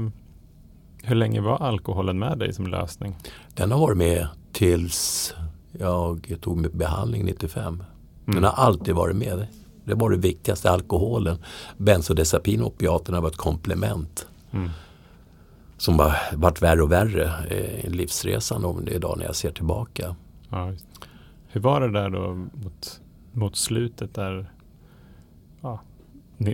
[1.03, 3.17] hur länge var alkoholen med dig som lösning?
[3.55, 5.35] Den har varit med tills
[5.79, 7.83] jag tog med behandling 95.
[8.25, 8.45] Den Mm.
[8.45, 9.47] har alltid varit med.
[9.85, 11.39] Det var det viktigaste, alkoholen.
[11.77, 14.27] Bensodiazepin och opiaterna var ett komplement.
[14.53, 14.71] Mm.
[15.77, 19.51] Som har varit värre och värre eh, i livsresan om det idag när jag ser
[19.51, 20.17] tillbaka.
[20.49, 20.73] Ja.
[21.49, 23.01] Hur var det där då mot,
[23.33, 24.51] mot slutet där,
[25.61, 25.81] ja,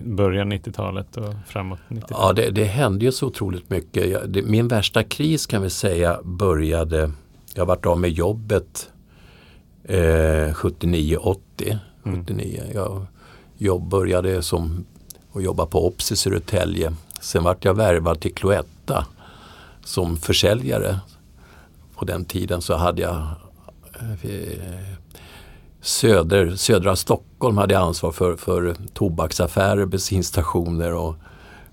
[0.05, 2.11] början 90-talet och framåt 90-talet?
[2.11, 4.09] Ja, det, det hände ju så otroligt mycket.
[4.11, 7.11] Jag, det, min värsta kris kan vi säga började,
[7.55, 8.91] jag varit av med jobbet
[9.85, 9.99] eh,
[10.55, 11.79] 79-80.
[12.05, 12.27] Mm.
[12.27, 13.07] 79.
[13.61, 14.85] Jag började som
[15.33, 16.95] att jobba på Ops i Södertälje.
[17.21, 19.07] Sen vart jag värvad till Cloetta
[19.85, 21.01] som försäljare.
[21.95, 23.17] På den tiden så hade jag
[24.23, 24.99] eh,
[25.81, 31.15] söder, södra Stockholm hade jag ansvar för, för tobaksaffärer, bensinstationer och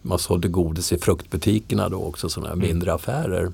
[0.01, 3.51] man sålde godis i fruktbutikerna då också, sådana här mindre affärer.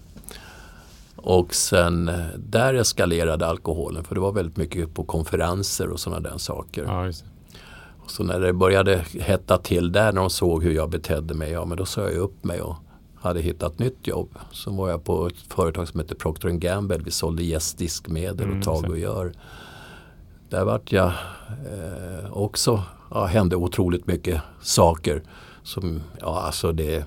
[1.16, 6.30] Och sen eh, där eskalerade alkoholen för det var väldigt mycket på konferenser och sådana
[6.30, 6.84] där saker.
[6.84, 7.12] Ja.
[8.08, 11.66] Så när det började hetta till där när de såg hur jag betedde mig, ja
[11.66, 12.76] men då sa jag upp mig och
[13.16, 14.30] hade hittat nytt jobb.
[14.52, 16.98] Så var jag på ett företag som heter Procter Gamble.
[16.98, 19.34] Vi sålde gästdiskmedel Mm, och tag och gör.
[20.50, 21.12] Där vart jag
[21.48, 25.24] eh, också, ja, hände otroligt mycket saker.
[25.64, 27.06] Som, ja alltså det,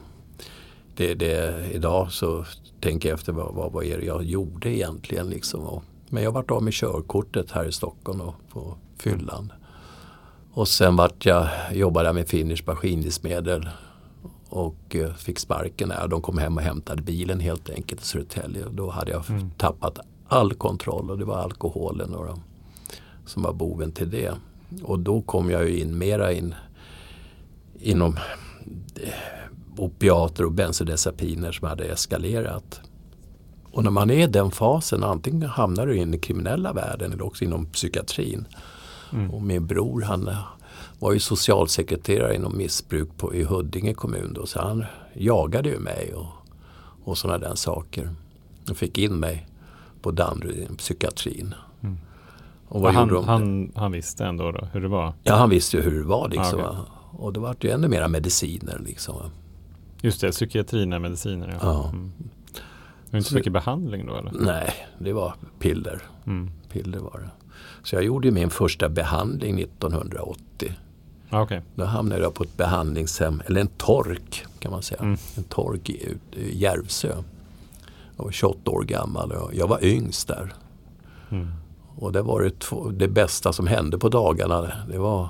[0.96, 2.44] det, det, idag så
[2.80, 5.60] tänker jag efter vad, vad, vad är det jag gjorde egentligen liksom.
[5.60, 9.52] Och, men jag vart av med körkortet här i Stockholm och på fyllan.
[10.54, 13.68] Och sen vart jag, jobbade jag med Finish Maskindiskmedel
[14.48, 16.08] och eh, fick sparken där.
[16.08, 18.64] De kom hem och hämtade bilen helt enkelt i Södertälje.
[18.72, 19.50] Då hade jag Mm.
[19.50, 22.42] tappat all kontroll och det var alkoholen och de,
[23.26, 24.32] som var boven till det.
[24.82, 26.54] Och då kom jag ju in mera in
[27.80, 28.16] inom
[29.02, 29.12] eh,
[29.76, 32.80] opiater och bensodiazepiner som hade eskalerat.
[33.72, 37.22] Och när man är i den fasen, antingen hamnar du i den kriminella världen eller
[37.26, 38.46] också inom psykiatrin.
[39.14, 39.30] Mm.
[39.30, 40.38] Och min bror han eh,
[40.98, 46.14] var ju socialsekreterare inom missbruk på, i Huddinge kommun då, så han jagade ju mig
[46.14, 46.26] och,
[47.04, 48.10] och sådana där saker.
[48.70, 49.46] Och fick in mig
[50.02, 51.54] på Danderyd, psykiatrin.
[51.80, 51.98] Mm.
[52.68, 55.12] Och vad han, han, han, visste ändå då hur det var?
[55.22, 56.28] Ja, han visste ju hur det var.
[56.28, 56.84] Liksom, ah, okay.
[57.12, 58.78] Och det var ju ännu mera mediciner.
[58.78, 59.16] Liksom.
[60.00, 61.48] Just det, psykiatrin är mediciner.
[61.48, 61.58] Ja.
[61.62, 61.88] ja.
[61.88, 62.12] Mm.
[63.04, 64.16] Det var inte så mycket behandling då?
[64.16, 64.32] Eller?
[64.40, 66.02] Nej, det var piller.
[66.26, 66.50] Mm.
[66.72, 67.43] Piller var det.
[67.82, 70.72] Så jag gjorde min första behandling 1980.
[71.30, 71.60] Ah, okay.
[71.74, 75.00] Då hamnade jag på ett behandlingshem, eller en tork kan man säga.
[75.00, 75.18] Mm.
[75.36, 77.08] En tork i, i Järvsö.
[78.16, 80.54] Jag var 28 år gammal och jag var yngst där.
[81.30, 81.48] Mm.
[81.96, 84.72] Och det var det, två, det bästa som hände på dagarna.
[84.90, 85.28] Det var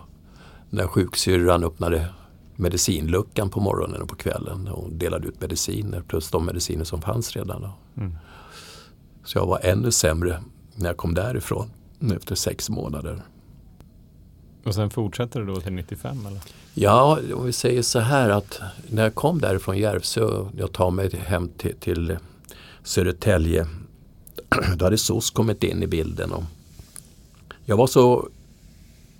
[0.70, 2.08] när sjuksyrran öppnade
[2.56, 7.36] medicinluckan på morgonen och på kvällen och delade ut mediciner plus de mediciner som fanns
[7.36, 7.68] redan.
[7.96, 8.16] Mm.
[9.24, 10.42] Så jag var ännu sämre
[10.74, 11.70] när jag kom därifrån
[12.12, 13.22] efter sex månader.
[14.64, 16.40] Och sen fortsätter det då till 95 eller?
[16.74, 21.16] Ja, om vi säger så här att när jag kom därifrån Järvsö, jag tar mig
[21.16, 22.16] hem till, till
[22.82, 23.66] Södertälje,
[24.76, 26.32] då hade SOS kommit in i bilden.
[26.32, 26.44] Och
[27.64, 28.28] jag var så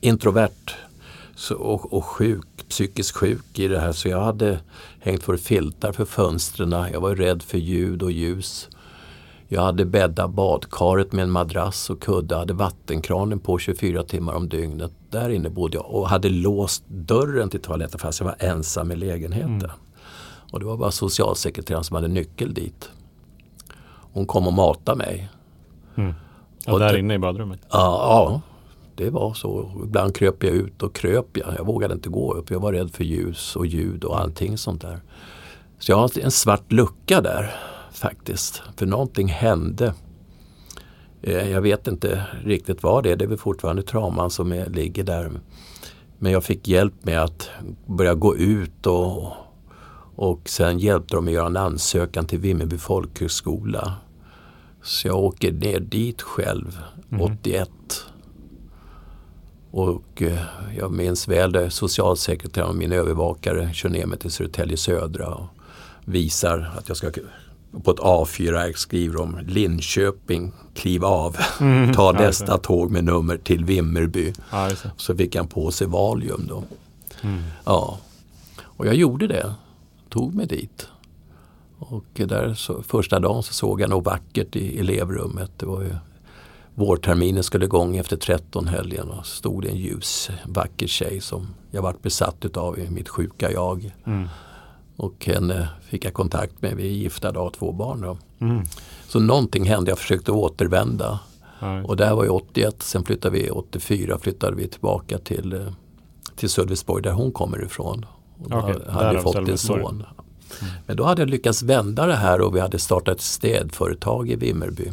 [0.01, 0.75] introvert
[1.37, 4.61] så, och, och sjuk, psykiskt sjuk i det här så jag hade
[4.99, 6.71] hängt för filtar för fönstren.
[6.93, 8.69] Jag var rädd för ljud och ljus.
[9.55, 14.49] Jag hade bäddat badkaret med en madrass och kudde, hade vattenkranen på 24 timmar om
[14.49, 14.93] dygnet.
[15.11, 18.97] Där inne bodde jag och hade låst dörren till toaletten fast jag var ensam i
[18.97, 19.55] lägenheten.
[19.55, 19.71] Mm.
[20.53, 22.91] Och det var bara socialsekreteraren som hade nyckel dit.
[24.13, 25.29] Hon kom och matade mig.
[25.95, 26.15] Mm.
[26.67, 27.61] Ja, där inne i badrummet?
[27.71, 28.41] Ja, ja,
[28.95, 29.71] det var så.
[29.85, 31.55] Ibland kröp jag ut och kröp jag.
[31.59, 32.51] Jag vågade inte gå upp.
[32.51, 35.01] Jag var rädd för ljus och ljud och allting sånt där.
[35.79, 37.55] Så jag har en svart lucka där
[38.05, 38.63] faktiskt.
[38.77, 39.95] För någonting hände.
[41.23, 43.17] Eh, jag vet inte riktigt vad det är.
[43.17, 45.31] Det är väl fortfarande trauman som är, ligger där.
[46.19, 47.51] Men jag fick hjälp med att
[47.87, 49.33] börja gå ut och,
[50.17, 53.95] och sen hjälpte de mig att göra en ansökan till Vimmerby folkhögskola.
[54.83, 56.79] Så jag åker ner dit själv,
[57.11, 57.21] mm.
[57.21, 57.71] 81.
[59.71, 60.39] Och eh,
[60.79, 65.47] jag minns väl det, socialsekreteraren och min övervakare kör ner mig till Södertälje Södra och
[66.05, 67.11] visar att jag ska
[67.85, 73.65] på ett A4-ark skriver de Linköping, kliv av, mm, ta nästa tåg med nummer till
[73.65, 74.33] Vimmerby.
[74.51, 76.65] Ja, så fick han på sig Valium då.
[77.23, 77.43] Mm.
[77.65, 77.99] Ja.
[78.63, 79.55] Och jag gjorde det,
[80.09, 80.89] tog mig dit.
[81.79, 85.51] Och där så, första dagen så såg jag något vackert i elevrummet.
[85.57, 85.95] Det var ju
[86.75, 91.83] vårterminen skulle igång efter 13 helgen och stod det en ljus vacker tjej som jag
[91.83, 93.95] varit besatt utav i mitt sjuka jag.
[94.07, 94.29] Mm.
[94.97, 96.77] Och henne fick jag kontakt med.
[96.77, 98.01] Vi är gifta och har två barn.
[98.01, 98.19] Då.
[98.39, 98.63] Mm.
[99.09, 99.91] Så någonting hände.
[99.91, 101.21] Jag försökte återvända.
[101.61, 101.85] Nej.
[101.85, 102.83] Och det här var ju 81.
[102.83, 105.61] Sen flyttade vi 84 flyttade vi tillbaka till, eh,
[106.37, 108.07] till Sölvesborg där hon kommer ifrån.
[108.43, 110.05] Och då okay, hade jag fått en son.
[110.61, 110.73] Mm.
[110.87, 114.37] Men då hade jag lyckats vända det här och vi hade startat ett städföretag i
[114.37, 114.93] Vimmerby.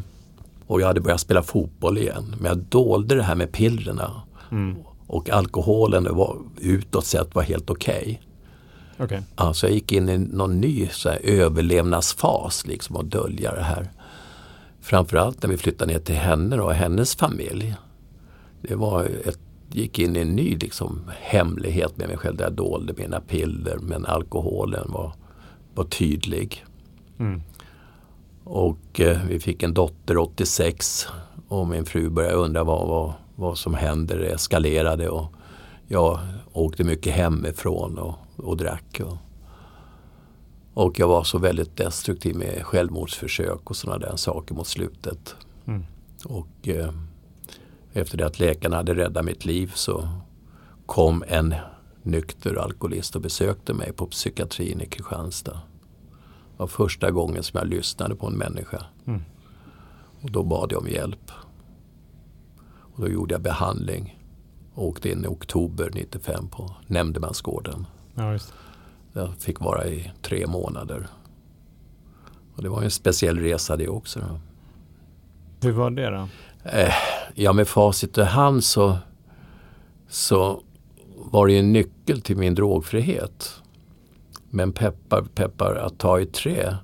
[0.67, 2.35] Och jag hade börjat spela fotboll igen.
[2.39, 4.21] Men jag dolde det här med pillerna.
[4.51, 4.75] Mm.
[5.07, 8.01] Och alkoholen var utåt sett var helt okej.
[8.01, 8.17] Okay.
[8.99, 9.21] Okay.
[9.35, 13.91] Alltså jag gick in i någon ny så här, överlevnadsfas liksom och dölja det här.
[14.81, 17.75] Framförallt när vi flyttade ner till henne och hennes familj.
[18.61, 19.39] Det var ett,
[19.71, 23.77] gick in i en ny liksom, hemlighet med mig själv där jag dolde mina piller
[23.77, 25.13] men alkoholen var,
[25.75, 26.65] var tydlig.
[27.19, 27.41] Mm.
[28.43, 31.07] Och eh, vi fick en dotter 86
[31.47, 34.17] och min fru började undra vad, vad, vad som händer.
[34.17, 35.33] Det eskalerade och
[35.87, 36.19] jag
[36.53, 39.01] åkte mycket hemifrån och och drack.
[39.05, 39.17] Och,
[40.73, 45.35] och jag var så väldigt destruktiv med självmordsförsök och sådana där saker mot slutet.
[45.65, 45.85] Mm.
[46.25, 46.93] Och eh,
[47.93, 50.09] efter det att läkarna hade räddat mitt liv så
[50.85, 51.55] kom en
[52.03, 55.61] nykter alkoholist och besökte mig på psykiatrin i Kristianstad.
[56.51, 58.85] Det var första gången som jag lyssnade på en människa.
[59.07, 59.21] Mm.
[60.21, 61.31] Och då bad jag om hjälp.
[62.93, 64.19] Och då gjorde jag behandling.
[64.73, 67.85] Och åkte in i oktober 95 på Nämndemansgården.
[68.15, 68.53] Ja, just.
[69.13, 71.07] Jag fick vara i tre månader.
[72.55, 74.19] Och det var en speciell resa det också.
[74.19, 74.39] Då.
[75.67, 76.27] Hur var det då?
[76.63, 76.93] Eh,
[77.35, 78.97] ja, med facit i hand så,
[80.09, 80.61] så
[81.15, 83.61] var det en nyckel till min drogfrihet.
[84.49, 86.77] Men peppar, peppar att ta i trä.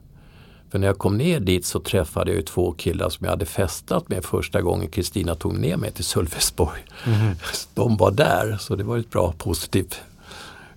[0.69, 4.09] För när jag kom ner dit så träffade jag två killar som jag hade festat
[4.09, 6.81] med första gången Kristina tog ner mig till Sölvesborg.
[7.05, 7.35] Mm.
[7.73, 10.01] De var där, så det var ett bra positivt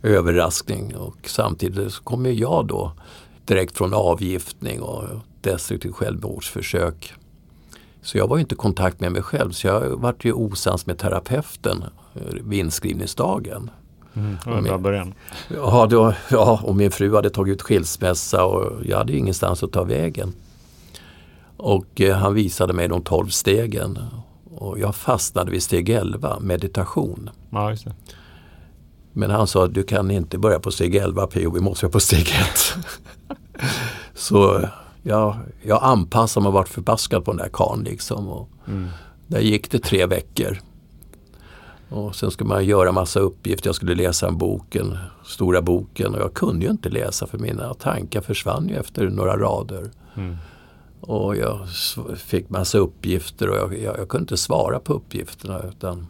[0.02, 2.92] överraskning och samtidigt så kommer jag då
[3.44, 5.04] direkt från avgiftning och
[5.40, 7.14] destruktivt självmordsförsök.
[8.02, 10.98] Så jag var inte i kontakt med mig själv så jag vart ju osams med
[10.98, 11.84] terapeuten
[12.44, 13.70] vid inskrivningsdagen.
[14.14, 15.14] Mm, bra början.
[15.48, 19.72] Ja, då, ja, och min fru hade tagit ut skilsmässa och jag hade ingenstans att
[19.72, 20.32] ta vägen.
[21.56, 23.98] Och eh, han visade mig de tolv stegen
[24.54, 27.30] och jag fastnade vid steg 11, meditation.
[27.50, 27.76] Ja.
[29.12, 31.92] Men han sa att du kan inte börja på steg 11 PO, vi måste vara
[31.92, 32.74] på steg 1.
[34.14, 34.68] Så
[35.02, 38.28] ja, jag anpassade mig och vart förbaskad på den där karln liksom.
[38.28, 38.88] Och Mm.
[39.26, 40.58] Där gick det tre veckor.
[41.88, 43.68] Och sen skulle man göra massa uppgifter.
[43.68, 47.74] Jag skulle läsa en boken, stora boken och jag kunde ju inte läsa för mina
[47.74, 49.90] tankar försvann ju efter några rader.
[50.16, 50.36] Mm.
[51.00, 51.68] Och jag
[52.16, 55.62] fick massa uppgifter och jag, jag, jag kunde inte svara på uppgifterna.
[55.68, 56.06] Utan,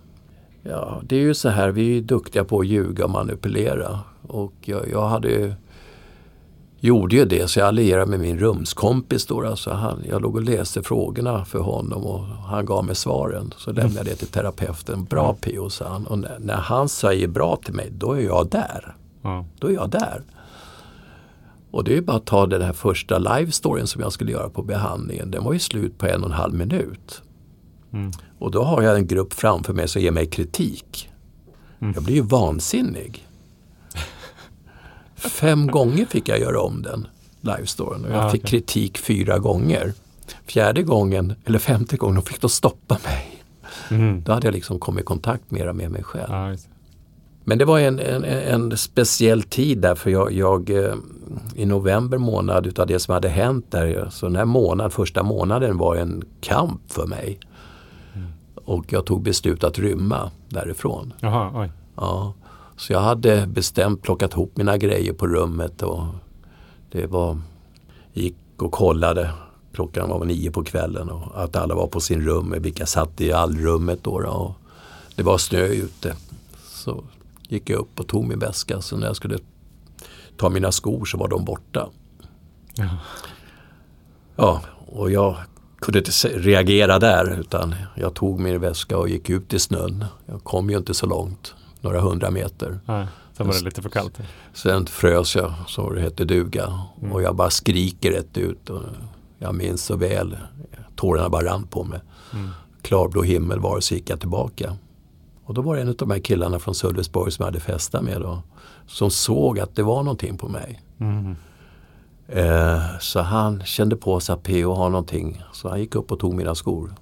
[0.63, 4.01] ja, det är ju så här, vi är duktiga på att ljuga och manipulera.
[4.23, 5.53] Och jag, jag hade ju,
[6.81, 9.27] gjorde ju det så jag allierade med min rumskompis.
[9.27, 13.55] Då, alltså han, jag låg och läste frågorna för honom och han gav mig svaren.
[13.57, 15.05] Så lämnade jag det till terapeuten.
[15.05, 16.07] Bra PO, sa han.
[16.07, 18.97] Och när, när han säger bra till mig, då är jag där.
[19.23, 19.45] Ja.
[19.59, 20.23] Då är jag där.
[21.71, 24.63] Och det är bara att ta den här första live-storyn som jag skulle göra på
[24.63, 25.31] behandlingen.
[25.31, 27.23] Den var ju slut på en och en halv minut.
[27.93, 28.11] Mm.
[28.41, 31.09] Och då har jag en grupp framför mig som ger mig kritik.
[31.81, 31.95] Mm.
[31.95, 33.27] Jag blir ju vansinnig.
[35.17, 37.07] Fem gånger fick jag göra om den
[37.41, 38.51] live-storyn och jag Ja, fick okej.
[38.51, 39.93] kritik fyra gånger.
[40.47, 43.43] Fjärde gången, eller femte gången, de fick de stoppa mig.
[43.91, 44.23] Mm.
[44.23, 46.31] Då hade jag liksom kommit i kontakt mera med mig själv.
[46.31, 46.59] Det.
[47.45, 50.95] Men det var en, en, en speciell tid där för jag, jag eh,
[51.55, 55.77] i november månad utav det som hade hänt där, så den här månaden, första månaden
[55.79, 57.39] var en kamp för mig.
[58.71, 61.13] Och jag tog beslut att rymma därifrån.
[61.21, 61.73] Jaha, oj.
[61.97, 62.35] Ja.
[62.77, 66.05] Så jag hade bestämt plockat ihop mina grejer på rummet och
[66.91, 67.39] det var,
[68.13, 69.31] gick och kollade.
[69.73, 73.33] Klockan var nio på kvällen och att alla var på sin rum, vilka satt i
[73.33, 74.11] allrummet då.
[74.11, 74.53] och
[75.15, 76.17] det var snö ute.
[76.65, 77.05] Så
[77.49, 78.81] gick jag upp och tog min väska.
[78.81, 79.39] Så när jag skulle
[80.37, 81.89] ta mina skor så var de borta.
[82.75, 82.89] Ja.
[84.37, 85.37] Ja, och jag
[85.81, 90.05] kunde inte reagera där utan jag tog min väska och gick ut i snön.
[90.27, 92.81] Jag kom ju inte så långt, några hundra meter.
[92.87, 94.19] Nej, sen var det lite för kallt.
[94.55, 96.81] Sen frös jag, så det hette duga.
[97.01, 97.13] Mm.
[97.13, 98.71] Och jag bara skriker rätt ut.
[98.71, 98.83] Och
[99.39, 100.37] jag minns så väl,
[100.97, 102.01] tårarna bara rann på mig.
[102.33, 102.51] Mm.
[102.83, 104.77] Klarblå himmel var det så gick jag tillbaka.
[105.45, 108.05] Och då var det en av de här killarna från Sölvesborg som jag hade festat
[108.05, 108.43] med då.
[108.87, 110.83] Som såg att det var någonting på mig.
[111.01, 111.37] Mm.
[112.33, 115.43] Eh, så han kände på sig att PO har någonting.
[115.53, 116.95] Så han gick upp och tog mina skor.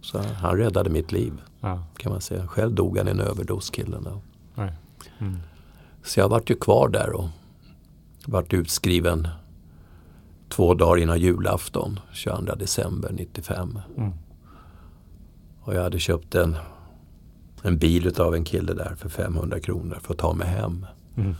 [0.00, 2.46] Så han räddade mitt liv Ja, kan man säga.
[2.46, 4.08] Själv dog han i en överdos killen.
[5.18, 5.36] Mm.
[6.02, 7.28] Så jag vart ju kvar där och
[8.26, 9.28] vart utskriven
[10.48, 13.78] två dagar innan julafton, 22 december 95.
[13.96, 14.12] Mm.
[15.60, 16.56] Och jag hade köpt en,
[17.62, 20.86] en bil av en kille där för 500 kronor för att ta mig hem.
[21.16, 21.34] Mm.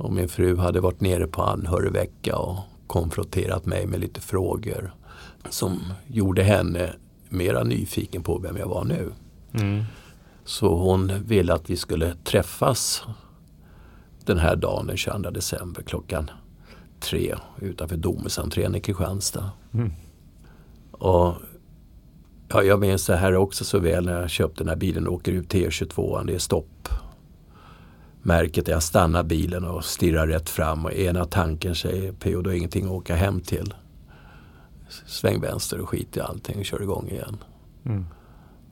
[0.00, 4.94] Och min fru hade varit nere på anhörigvecka och konfronterat mig med lite frågor
[5.48, 6.92] som gjorde henne
[7.28, 9.12] mera nyfiken på vem jag var nu.
[9.52, 9.84] Mm.
[10.44, 13.02] Så hon ville att vi skulle träffas
[14.24, 16.30] den här dagen den 22 december klockan
[17.00, 19.50] tre utanför Domusentrén i Kristianstad.
[19.74, 19.92] Mm.
[20.90, 21.34] Och
[22.48, 25.14] ja, jag minns det här också så väl när jag köpte den här bilen och
[25.14, 26.26] åker ut T22.
[26.26, 26.88] Det är stopp.
[28.22, 32.56] Märket jag stannar bilen och stirrar rätt fram och ena tanken säger PO, du har
[32.56, 33.74] ingenting att åka hem till.
[35.06, 37.36] Sväng vänster och skit i allting och kör igång igen.
[37.84, 38.06] Mm.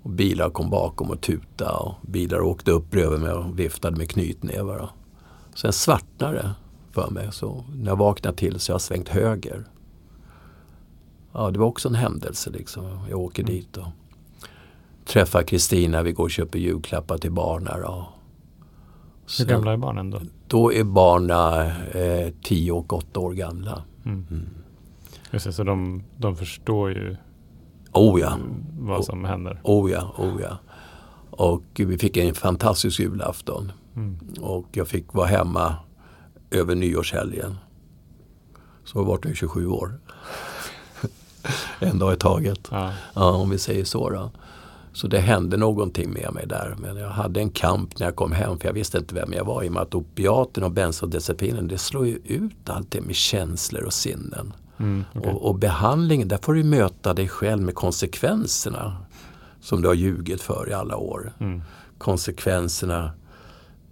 [0.03, 4.11] Och bilar kom bakom och tuta och bilar åkte upp bredvid mig och viftade med
[4.11, 4.91] knytnävar.
[5.55, 6.55] Sen svartnade det
[6.93, 7.29] för mig.
[7.33, 9.65] Så när jag vaknade till så har jag svängt höger.
[11.33, 13.07] Ja, det var också en händelse liksom.
[13.11, 13.87] Jag åker dit och
[15.05, 16.03] träffar Kristina.
[16.03, 17.85] Vi går och köper julklappar till barnen.
[17.85, 18.05] Och
[19.39, 20.21] Hur gamla är barnen då?
[20.47, 23.83] Då är barnen eh, 10 och 8 år gamla.
[24.05, 24.49] Mm.
[25.31, 27.17] Just det, så de, de förstår ju
[27.93, 28.39] Oh ja,
[28.79, 29.61] vad som händer.
[29.63, 30.59] oh ja, oh ja.
[31.31, 33.73] Och vi fick en fantastisk julafton.
[33.97, 34.19] Mm.
[34.41, 35.77] Och jag fick vara hemma
[36.51, 37.59] över nyårshelgen.
[38.85, 40.01] Så jag har varit nu i 27 år.
[41.79, 42.69] en dag i taget.
[42.71, 42.93] Ja.
[43.15, 44.31] Ja, om vi säger så då.
[44.99, 46.75] Så det hände någonting med mig där.
[46.79, 49.45] Men jag hade en kamp när jag kom hem för jag visste inte vem jag
[49.45, 53.15] var i och med att opiaten och bensodiazepinen det slår ju ut allt det med
[53.15, 54.53] känslor och sinnen.
[54.79, 55.33] Mm, okej.
[55.33, 58.97] Och, och behandlingen, där får du möta dig själv med konsekvenserna
[59.61, 61.33] som du har ljugit för i alla år.
[61.39, 61.63] Mm.
[61.99, 63.11] Konsekvenserna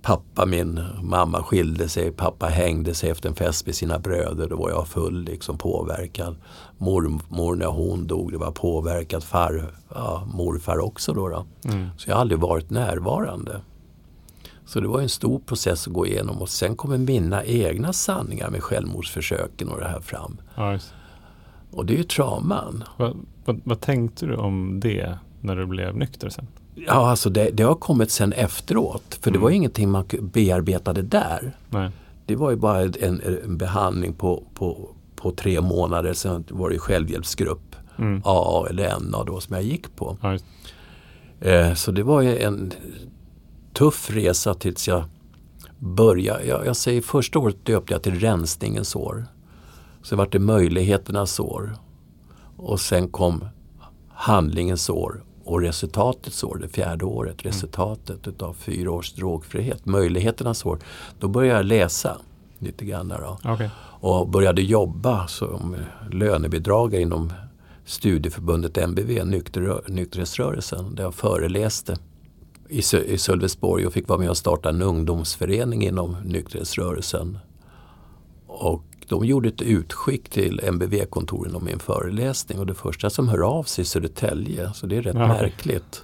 [0.07, 4.49] pappa, min mamma skilde sig, pappa hängde sig efter en fest med sina bröder.
[4.49, 6.37] Då var jag full, liksom påverkad.
[6.79, 9.25] Mormor när hon dog, det var påverkat.
[9.25, 11.29] Far, ja, morfar också då.
[11.29, 11.47] då.
[11.65, 11.89] Mm.
[11.97, 13.61] Så jag har aldrig varit närvarande.
[14.67, 18.51] Så det var en stor process att gå igenom och sen kommer mina egna sanningar
[18.51, 20.41] med självmordsförsöken och det här fram.
[20.55, 20.79] Ja.
[21.71, 22.85] Och det är ju trauman.
[22.97, 26.47] Vad, vad, vad tänkte du om det när du blev nykter sen?
[26.87, 29.19] Ja, alltså det, det har kommit sen efteråt.
[29.21, 29.43] För det Mm.
[29.43, 31.57] var ingenting man bearbetade där.
[31.71, 31.91] Nej.
[32.27, 36.13] Det var ju bara en, en behandling på, på, på tre månader.
[36.13, 38.23] Sen var det självhjälpsgrupp, Mm.
[38.25, 40.17] AA eller NA då, som jag gick på.
[40.23, 40.39] Ja.
[41.51, 42.73] Eh, så det var ju en
[43.73, 45.05] tuff resa tills jag
[45.79, 46.45] började.
[46.45, 49.27] Jag, jag säger första året döpte jag till rensningens år.
[50.03, 51.77] Sen var det möjligheternas år.
[52.57, 53.45] Och sen kom
[54.09, 57.47] handlingens år och resultatets år, det fjärde året.
[57.47, 59.87] Resultatet utav fyra års drogfrihet.
[59.87, 60.79] Möjligheternas år.
[61.19, 62.17] Då började jag läsa
[62.59, 63.09] lite grann.
[63.09, 63.71] Då Okej.
[64.01, 65.77] och började jobba som
[66.11, 67.33] lönebidragare inom
[67.85, 71.97] studieförbundet MBV, nykter, nykterhetsrörelsen, där jag föreläste
[72.69, 77.39] i, Sö- i Sölvesborg och fick vara med och starta en ungdomsförening inom nykterhetsrörelsen.
[78.47, 83.41] Och de gjorde ett utskick till MBV-kontoren om min föreläsning och det första som hör
[83.59, 86.03] av sig är Södertälje, så det är rätt Ja, märkligt.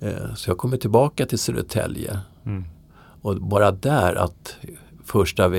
[0.00, 2.64] Eh, Så jag kommer tillbaka till Södertälje Mm.
[3.22, 4.56] och bara där att
[5.04, 5.50] första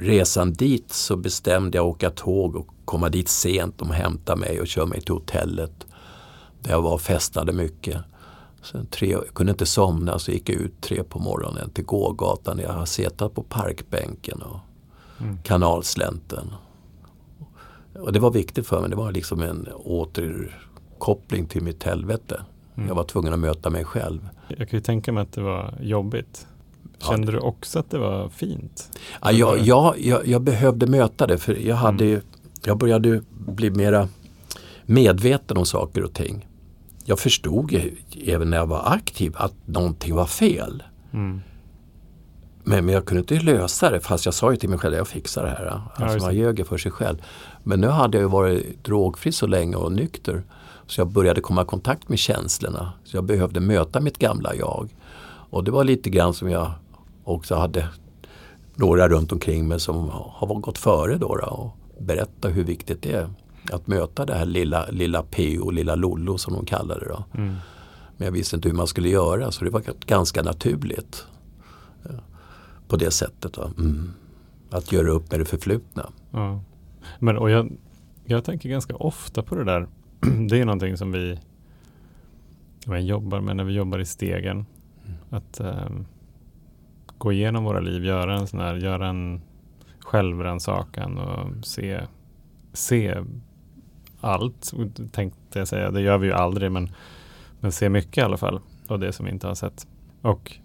[0.00, 3.78] resan dit så bestämde jag åka tåg och komma dit sent.
[3.78, 5.86] De hämtade mig och kör mig till hotellet.
[6.60, 7.96] Där jag var och festade mycket.
[8.62, 12.58] Sen tre, jag kunde inte somna så gick jag ut tre på morgonen till gågatan.
[12.58, 14.58] Jag har suttit på parkbänken och
[15.20, 15.38] Mm.
[15.42, 16.52] kanalslänten.
[17.94, 18.90] Och det var viktigt för mig.
[18.90, 22.40] Det var liksom en återkoppling till mitt helvete.
[22.76, 22.88] Mm.
[22.88, 24.28] Jag var tvungen att möta mig själv.
[24.48, 26.46] Jag kan ju tänka mig att det var jobbigt.
[27.00, 28.98] Ja, Kände du också att det var fint?
[29.22, 32.20] Ja, jag, jag, jag, jag behövde möta det för jag, hade, ju-
[32.64, 34.08] jag började bli mera
[34.84, 36.46] medveten om saker och ting.
[37.04, 37.94] Jag förstod ju
[38.26, 40.82] även när jag var aktiv att någonting var fel.
[41.12, 41.40] Mm.
[42.68, 44.98] Men, men jag kunde inte lösa det fast jag sa ju till mig själv att
[44.98, 45.80] jag fixar det här.
[45.94, 47.22] Alltså man ljög för sig själv.
[47.62, 50.42] Men nu hade jag ju varit drogfri så länge och nykter.
[50.86, 52.92] Så jag började komma i kontakt med känslorna.
[53.04, 54.94] Så jag behövde möta mitt gamla jag.
[55.50, 56.72] Och det var lite grann som jag
[57.24, 57.88] också hade
[58.74, 63.12] några runt omkring mig som har gått före då, då och berätta hur viktigt det
[63.12, 63.28] är
[63.72, 67.08] att möta det här lilla, lilla PO, lilla Lollo som de kallar det.
[67.08, 67.24] Då.
[67.40, 67.56] Mm.
[68.16, 71.26] Men jag visste inte hur man skulle göra så det var ganska naturligt.
[72.88, 73.58] På det sättet.
[73.58, 74.10] Mm.
[74.70, 76.12] Att göra upp med det förflutna.
[76.30, 76.60] Ja.
[77.18, 77.72] Men, och jag,
[78.24, 79.86] jag tänker ganska ofta på det där.
[80.48, 81.38] Det är någonting som vi
[82.86, 84.66] jobbar med när vi jobbar i stegen.
[85.30, 86.06] Att ehm,
[87.18, 89.40] gå igenom våra liv, göra en sån här, göra en
[89.98, 92.00] självrannsakan och se,
[92.72, 93.14] se
[94.20, 94.72] allt,
[95.12, 95.90] tänkte jag säga.
[95.90, 96.90] Det gör vi ju aldrig, men,
[97.60, 99.86] men se mycket i alla fall av det som vi inte har sett.
[100.22, 100.58] Och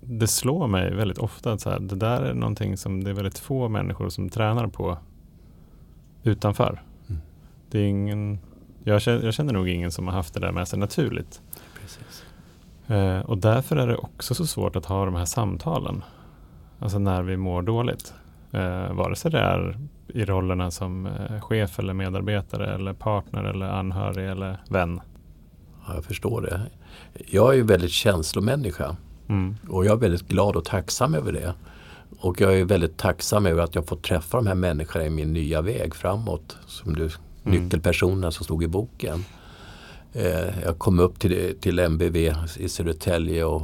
[0.00, 3.14] det slår mig väldigt ofta att så här, det där är någonting som det är
[3.14, 4.98] väldigt få människor som tränar på
[6.22, 6.82] utanför.
[7.08, 7.20] Mm.
[7.70, 8.38] Det är ingen,
[8.84, 11.42] jag, känner, jag känner nog ingen som har haft det där med sig naturligt.
[11.80, 12.24] Precis.
[12.86, 16.04] Eh, och därför är det också så svårt att ha de här samtalen.
[16.78, 18.14] Alltså när vi mår dåligt.
[18.52, 23.66] Eh, vare sig det är i rollerna som eh, chef eller medarbetare eller partner eller
[23.66, 25.00] anhörig eller vän.
[25.86, 26.60] Ja, jag förstår det.
[27.26, 28.96] Jag är ju väldigt känslomänniska
[29.28, 29.56] Mm.
[29.68, 31.54] och jag är väldigt glad och tacksam över det.
[32.20, 35.32] Och jag är väldigt tacksam över att jag får träffa de här människorna i min
[35.32, 36.56] nya väg framåt.
[36.66, 37.10] Som du,
[37.42, 39.24] nyckelpersonerna som stod i boken.
[40.12, 42.16] Eh, jag kom upp till, till MBV
[42.56, 43.62] i Södertälje och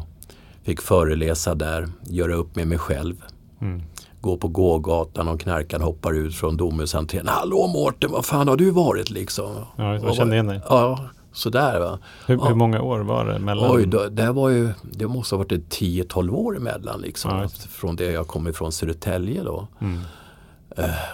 [0.62, 3.16] fick föreläsa där, göra upp med mig själv.
[3.60, 3.82] Mm.
[4.20, 7.28] Gå på gågatan och knarkaren hoppar ut från Domusentrén.
[7.28, 9.54] Hallå Mårten, vad fan har du varit liksom?
[9.76, 10.60] Ja, jag kände igen dig.
[10.68, 10.98] Ja,
[11.34, 11.98] sådär va.
[12.26, 12.44] Hur, Ja.
[12.48, 13.70] hur många år var det mellan?
[13.70, 17.30] Oj, då, det, var ju, det måste ha varit ett 10-12 år emellan liksom.
[17.30, 19.68] Ja, från det jag kom ifrån Södertälje då.
[19.80, 20.00] Mm.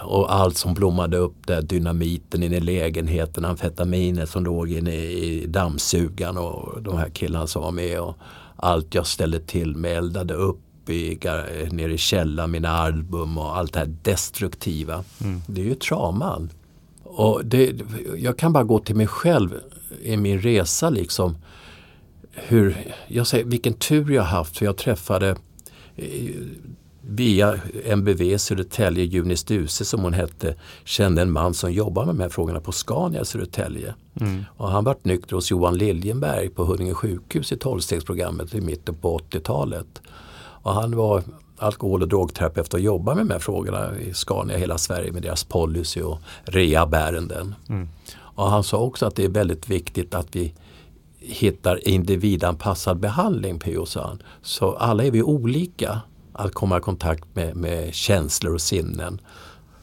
[0.03, 5.45] Och allt som blommade upp där, dynamiten inne i lägenheten, amfetaminet som låg inne i
[5.47, 7.99] dammsugaren och de här killarna som var med.
[8.01, 8.17] Och
[8.55, 11.19] allt jag ställde till med, eldade upp i,
[11.71, 15.03] nere i källaren, mina album och allt det här destruktiva.
[15.23, 15.41] Mm.
[15.47, 16.49] Det är ju trauman.
[17.03, 17.81] Och det,
[18.17, 19.59] jag kan bara gå till mig själv
[20.01, 21.37] i min resa liksom.
[22.31, 25.35] Hur, jag säger, vilken tur jag haft för jag träffade
[25.95, 26.05] eh,
[27.01, 32.21] via MBV Södertälje, Junis Duse som hon hette, kände en man som jobbar med de
[32.21, 33.95] här frågorna på Scania Södertälje.
[34.19, 34.45] Mm.
[34.57, 39.19] Och han vart nykter hos Johan Liljenberg på Huddinge sjukhus i tolvstegsprogrammet i mitten på
[39.19, 40.01] 80-talet.
[40.63, 41.23] Och han var
[41.57, 45.43] alkohol och drogterapeut och jobbar med de här frågorna i Scania hela Sverige med deras
[45.43, 47.55] policy och rehabärenden.
[47.69, 47.89] Mm.
[48.35, 50.53] Och han sa också att det är väldigt viktigt att vi
[51.19, 53.85] hittar individanpassad behandling PO.
[54.41, 56.01] Så alla är vi olika
[56.33, 59.21] att komma i kontakt med, med känslor och sinnen.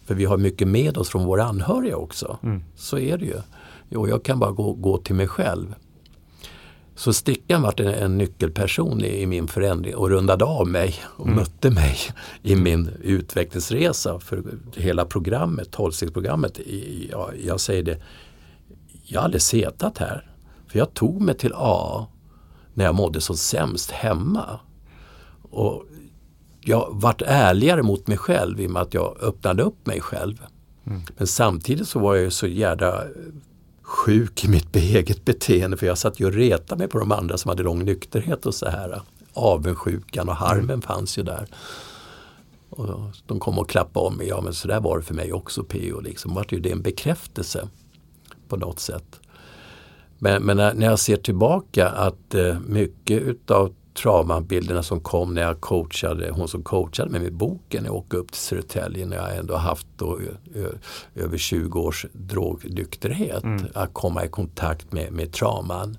[0.04, 2.38] För vi har mycket med oss från våra anhöriga också.
[2.42, 2.62] Mm.
[2.76, 3.40] Så är det ju.
[3.88, 5.74] Jo, jag kan bara gå, gå till mig själv.
[6.94, 11.26] Så Stickan var en, en nyckelperson i, i, min förändring och rundade av mig och
[11.26, 11.36] mm.
[11.36, 11.96] mötte mig
[12.42, 14.42] i min utvecklingsresa för
[14.76, 16.60] hela programmet, tolvstegsprogrammet.
[17.10, 17.98] Ja, jag säger det,
[19.10, 20.30] jag har aldrig setat här.
[20.66, 22.06] För jag tog mig till A
[22.74, 24.60] när jag mådde som sämst hemma.
[25.50, 25.84] Och
[26.60, 30.46] jag vart ärligare mot mig själv i och med att jag öppnade upp mig själv.
[30.86, 31.02] Mm.
[31.16, 33.04] Men samtidigt så var jag så jävla
[33.82, 37.38] sjuk i mitt eget beteende för jag satt ju och retade mig på de andra
[37.38, 39.02] som hade lång nykterhet och så här.
[39.32, 41.46] Avundsjukan och harmen fanns ju där.
[42.70, 42.88] Och
[43.26, 44.28] de kom och klappade om mig.
[44.28, 46.00] Ja men så där var det för mig också PO.
[46.00, 47.68] Liksom vart ju det en bekräftelse
[48.48, 49.20] på något sätt.
[50.18, 55.60] Men, men när, jag ser tillbaka att eh, mycket utav traumabilderna som kom när jag
[55.60, 59.56] coachade, hon som coachade mig med boken, jag åkte upp till Södertälje när jag ändå
[59.56, 60.20] haft då,
[61.14, 63.66] över 20 års drognykterhet, mm.
[63.74, 65.98] att komma i kontakt med, med trauman.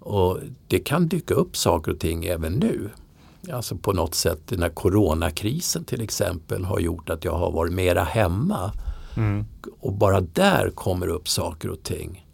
[0.00, 2.90] Och det kan dyka upp saker och ting även nu.
[3.52, 7.72] Alltså på något sätt den här coronakrisen till exempel har gjort att jag har varit
[7.72, 8.72] mera hemma.
[9.16, 9.44] Mm.
[9.80, 12.26] Och bara där kommer upp saker och ting.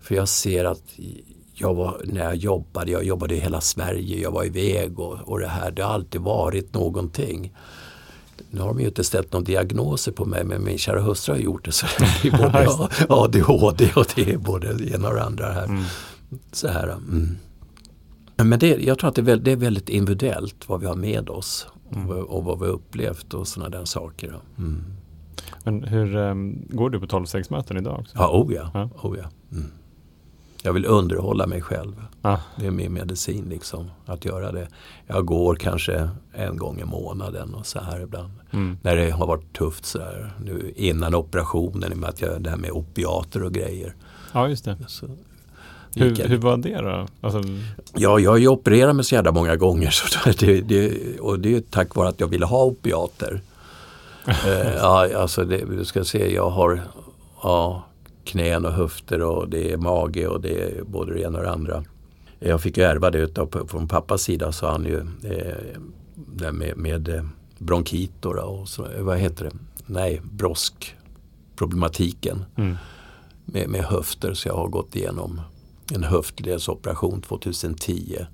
[0.00, 0.82] För jag ser att
[1.54, 5.40] jag var, när jag jobbade, jag jobbade i hela Sverige, jag var iväg och, och
[5.40, 5.70] det här.
[5.70, 7.54] Det har alltid varit någonting.
[8.50, 11.40] Nu har de ju inte ställt någon diagnoser på mig men min kära hustru har
[11.40, 11.72] gjort det.
[11.72, 15.64] Så det är både ADHD och det är både det ena och det andra här.
[15.64, 15.84] Mm.
[16.52, 17.36] Så här mm.
[18.36, 20.94] Men det, jag tror att det är, väldigt, det är väldigt individuellt vad vi har
[20.94, 22.10] med oss mm.
[22.10, 24.40] och, och, vad vi har upplevt och sådana där saker.
[24.58, 24.84] Mm.
[25.64, 27.98] Men hur um, går du på tolvstegsmöten idag?
[28.00, 28.16] Också?
[28.18, 28.70] Ja, oh ja.
[28.74, 28.88] ja.
[29.02, 29.24] Oh ja.
[29.52, 29.70] Mm.
[30.62, 32.02] Jag vill underhålla mig själv.
[32.22, 32.38] Ah.
[32.56, 34.68] Det är min medicin liksom, att göra det.
[35.06, 38.32] Jag går kanske en gång i månaden och så här ibland.
[38.50, 38.78] Mm.
[38.82, 40.32] När det har varit tufft så här.
[40.44, 43.94] Nu innan operationen, med att jag, det här med opiater och grejer.
[44.32, 44.76] Ja, just det.
[44.86, 45.06] Så,
[45.94, 47.06] hur, hur, var det då?
[47.20, 47.42] Alltså...
[47.94, 49.90] Ja, jag har ju opererat mig så jävla många gånger.
[49.90, 53.40] Så det, det, och det är tack vare att jag ville ha opiater.
[54.28, 56.80] Uh, ja, alltså det, du ska se, jag har
[57.42, 57.84] ja,
[58.24, 61.50] knän och höfter och det är mage och det är både det ena och det
[61.50, 61.84] andra.
[62.38, 65.54] Jag fick ju ärva det utav, från pappas sida så han ju eh,
[66.14, 67.24] det med, med eh,
[67.58, 69.50] bronkit och så, vad heter det?
[69.86, 72.76] Nej, broskproblematiken mm.
[73.44, 75.40] med, med höfter så jag har gått igenom
[75.94, 78.26] en höftledsoperation 2010.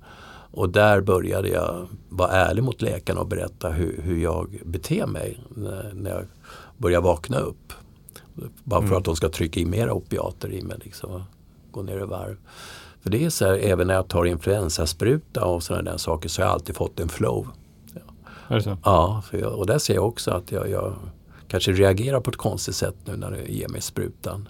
[0.53, 5.39] Och där började jag vara ärlig mot läkarna och berätta hur, hur jag beter mig
[5.49, 6.25] när, när jag
[6.77, 7.73] börjar vakna upp.
[8.63, 8.97] Bara för mm.
[8.97, 10.77] att de ska trycka in mera opiater i mig.
[10.83, 11.23] Liksom,
[11.71, 12.37] gå ner i varv.
[13.01, 16.41] För det är så här, även när jag tar influensaspruta och sådana där saker så
[16.41, 17.47] har jag alltid fått en flow.
[17.93, 18.01] Ja,
[18.47, 18.77] är det så?
[18.83, 20.93] Ja, jag, och där ser jag också att jag, jag
[21.47, 24.49] kanske reagerar på ett konstigt sätt nu när det ger mig sprutan.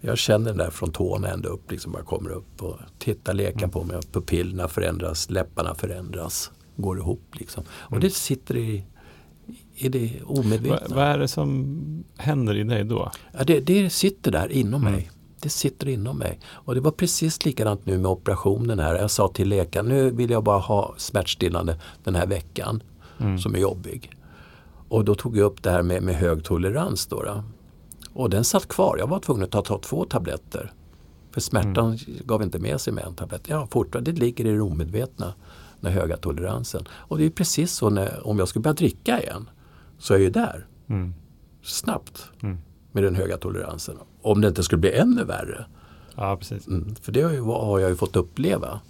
[0.00, 3.58] Jag känner den där från tårna ända upp, liksom bara kommer upp och tittar, lekar
[3.58, 3.70] mm.
[3.70, 4.00] på mig.
[4.12, 7.64] Pupillerna förändras, läpparna förändras, går ihop liksom.
[7.70, 8.00] Och mm.
[8.00, 8.84] det sitter i
[9.74, 10.78] i det omedvetna.
[10.88, 13.10] Vad, vad är det som händer i dig då?
[13.32, 14.92] Ja, det, det sitter där inom mm.
[14.92, 15.10] mig.
[15.40, 16.40] Det sitter inom mig.
[16.50, 18.94] Och det var precis likadant nu med operationen här.
[18.94, 22.82] Jag sa till läkaren, nu vill jag bara ha smärtstillande den här veckan
[23.20, 23.38] mm.
[23.38, 24.10] som är jobbig.
[24.88, 27.06] Och då tog jag upp det här med, med hög tolerans.
[27.06, 27.42] Då, då,
[28.20, 28.96] Och den satt kvar.
[28.98, 30.72] Jag var tvungen att ta, ta två tabletter.
[31.30, 31.98] För smärtan mm.
[32.24, 33.48] gav inte med sig med en tablett.
[33.48, 35.34] Ja, fortfarande, det ligger i det omedvetna,
[35.80, 36.84] den höga toleransen.
[36.90, 39.50] Och det är precis så när, om jag skulle börja dricka igen
[39.98, 40.66] så är jag ju där.
[40.86, 41.14] Mm.
[41.62, 42.30] Snabbt.
[42.42, 42.58] Mm.
[42.92, 43.96] Med den höga toleransen.
[44.22, 45.64] Om det inte skulle bli ännu värre.
[46.16, 46.66] Ja, precis.
[46.66, 46.94] Mm.
[46.94, 48.80] För det har, ju, har jag ju fått uppleva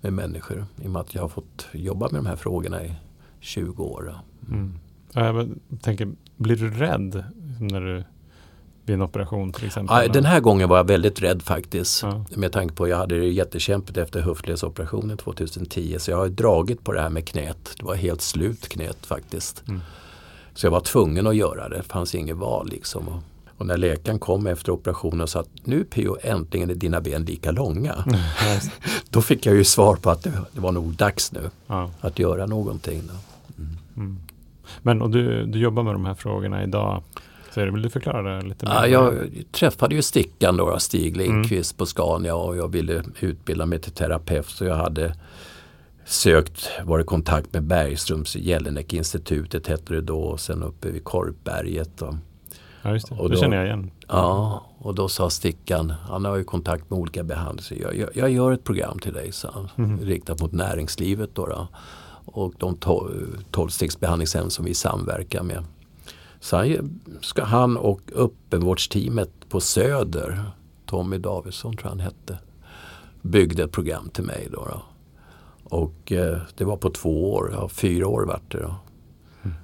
[0.00, 0.66] med människor.
[0.82, 2.94] I och med att jag har fått jobba med de här frågorna i
[3.40, 4.14] 20 år.
[4.48, 4.78] Mm.
[5.12, 5.50] Jag
[5.82, 7.24] tänker, blir du rädd
[7.60, 8.04] när du
[8.90, 10.02] vid en operation till exempel?
[10.02, 12.02] Ja, den här gången var jag väldigt rädd faktiskt.
[12.02, 12.24] Ja.
[12.36, 15.96] Med tanke på att jag hade det jättekämpigt efter höftledsoperationen 2010.
[15.98, 17.74] Så jag har dragit på det här med knät.
[17.78, 19.68] Det var helt slut knät faktiskt.
[19.68, 19.80] Mm.
[20.54, 23.22] Så jag var tvungen att göra det, det fanns inget val liksom.
[23.58, 27.24] Och när läkaren kom efter operationen och sa att nu Pio äntligen är dina ben
[27.24, 27.94] lika långa.
[28.06, 28.20] Mm,
[29.10, 31.90] då fick jag ju svar på att det, det var nog dags nu ja.
[32.00, 32.98] att göra någonting.
[32.98, 33.70] Mm.
[33.96, 34.18] Mm.
[34.82, 37.02] Men och du, du jobbar med de här frågorna idag.
[37.50, 38.72] Så vill du förklara det lite mer?
[38.72, 41.78] Ja, jag träffade ju Stickan då, Stig Lindqvist mm.
[41.78, 45.14] på Scania och jag ville utbilda mig till terapeut så jag hade
[46.04, 52.02] sökt, varit i kontakt med Bergströms Jelinek-institutet hette det då och sen uppe vid Korpberget.
[52.02, 52.14] Och,
[52.82, 53.14] ja, just det.
[53.14, 53.90] Och då, det känner jag igen.
[54.08, 58.30] Ja, och då sa Stickan, han har ju kontakt med olika behandlare, jag, jag, jag
[58.30, 60.00] gör ett program till dig, så han, mm.
[60.00, 61.30] riktat mot näringslivet.
[61.34, 61.68] Då, då
[62.32, 62.78] och de
[63.50, 65.64] tolvstegsbehandlingshem som vi samverkar med.
[66.40, 70.42] Så han, ska han och öppenvårdsteamet på Söder,
[70.86, 72.38] Tommy Davidsson tror jag han hette,
[73.22, 74.48] byggde ett program till mig.
[74.52, 74.82] Då, då.
[75.76, 78.74] Och eh, det var på två år, ja, fyra år vart det då.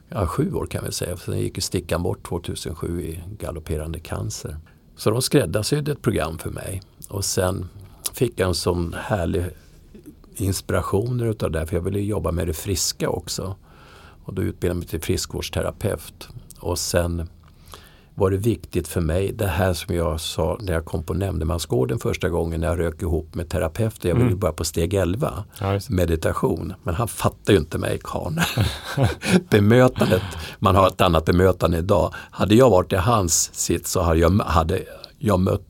[0.09, 1.17] Ja, sju år kan vi säga.
[1.17, 4.57] Sen gick stickan bort 2007 i galopperande cancer.
[4.97, 6.83] Så de skräddarsydde ett program för mig.
[7.09, 7.69] Och sen
[8.13, 9.45] fick jag en sån härlig
[10.37, 13.57] inspiration utav det för jag ville jobba med det friska också.
[14.25, 16.29] Och då utbildade jag mig till friskvårdsterapeut.
[16.67, 17.29] Och sen
[18.15, 21.99] var det viktigt för mig, det här som jag sa när jag kom på nämndemansgården
[21.99, 24.09] första gången när jag rök ihop med terapeuten.
[24.09, 24.39] Jag ville mm.
[24.39, 26.75] börja på steg 11, ja, meditation.
[26.83, 28.41] Men han fattar ju inte mig karln.
[29.51, 30.23] Bemötandet,
[30.59, 32.15] man har ett annat bemötande idag.
[32.31, 34.83] Hade jag varit i hans sitt så hade jag, hade
[35.19, 35.69] jag mött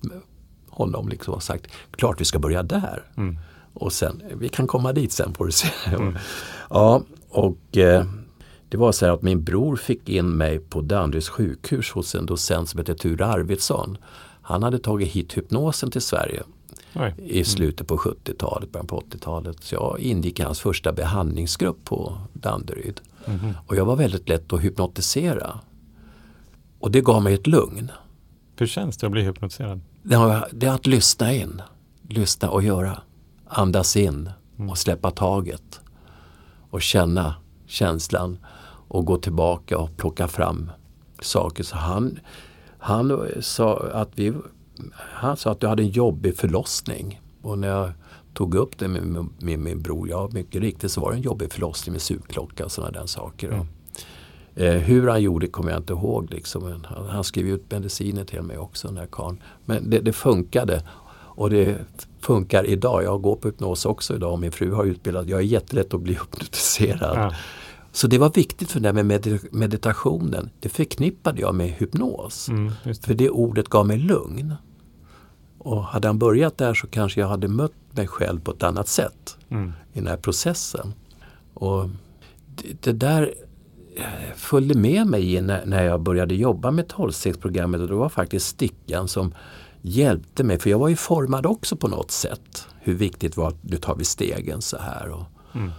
[0.70, 3.02] honom liksom och sagt, klart vi ska börja där.
[3.16, 3.38] Mm.
[3.74, 5.68] Och sen, vi kan komma dit sen får du se.
[5.86, 6.16] Mm.
[6.70, 8.04] ja, och eh,
[8.68, 12.26] det var så här att min bror fick in mig på Danderyds sjukhus hos en
[12.26, 13.98] docent som heter Ture Arvidsson.
[14.42, 16.42] Han hade tagit hit hypnosen till Sverige
[16.94, 17.14] Oj.
[17.18, 17.44] i mm.
[17.44, 19.56] slutet på 70-talet, början på 80-talet.
[19.60, 23.00] Så jag ingick i hans första behandlingsgrupp på Danderyd.
[23.24, 23.54] Mm.
[23.66, 25.60] Och jag var väldigt lätt att hypnotisera.
[26.78, 27.90] Och det gav mig ett lugn.
[28.56, 29.80] Hur känns det att bli hypnotiserad?
[30.52, 31.62] Det är att lyssna in,
[32.08, 33.00] lyssna och göra.
[33.46, 34.70] Andas in mm.
[34.70, 35.80] och släppa taget.
[36.70, 37.34] Och känna
[37.66, 38.38] känslan
[38.88, 40.70] och gå tillbaka och plocka fram
[41.20, 41.64] saker.
[41.64, 42.18] Så han,
[42.78, 44.32] han, sa att vi,
[44.96, 47.20] han sa att du hade en jobbig förlossning.
[47.42, 47.92] Och när jag
[48.34, 51.22] tog upp det med, med, med min bror, ja mycket riktigt så var det en
[51.22, 53.48] jobbig förlossning med sugklocka och sådana där saker.
[53.48, 53.66] Mm.
[54.56, 56.30] Eh, hur han gjorde kommer jag inte ihåg.
[56.30, 56.84] Liksom.
[56.84, 59.42] Han, han skrev ut mediciner till mig också, den här karln.
[59.64, 60.82] Men det, det funkade.
[61.36, 61.76] Och det
[62.20, 63.04] funkar idag.
[63.04, 65.28] Jag går på hypnos också idag och min fru har utbildat.
[65.28, 67.16] Jag är jättelätt att bli hypnotiserad.
[67.16, 67.32] Ja.
[67.96, 70.50] Så det var viktigt för mig med meditationen.
[70.60, 72.48] Det förknippade jag med hypnos.
[72.48, 73.06] Mm, det.
[73.06, 74.54] För det ordet gav mig lugn.
[75.58, 78.88] Och hade han börjat där så kanske jag hade mött mig själv på ett annat
[78.88, 79.72] sätt mm.
[79.92, 80.94] i den här processen.
[81.54, 81.88] Och
[82.56, 83.34] det, det där
[83.96, 88.46] eh, följde med mig när, när jag började jobba med tolvstegsprogrammet och det var faktiskt
[88.46, 89.34] Stickan som
[89.82, 90.58] hjälpte mig.
[90.58, 92.68] För jag var ju formad också på något sätt.
[92.80, 95.08] Hur viktigt det var att nu tar vi stegen så här.
[95.08, 95.24] Och,
[95.54, 95.70] mm.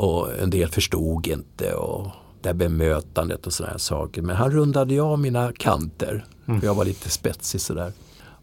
[0.00, 4.22] Och en del förstod inte och det bemötandet och sådana saker.
[4.22, 6.24] Men han rundade ju av mina kanter.
[6.46, 6.60] Mm.
[6.60, 7.92] För jag var lite spetsig sådär.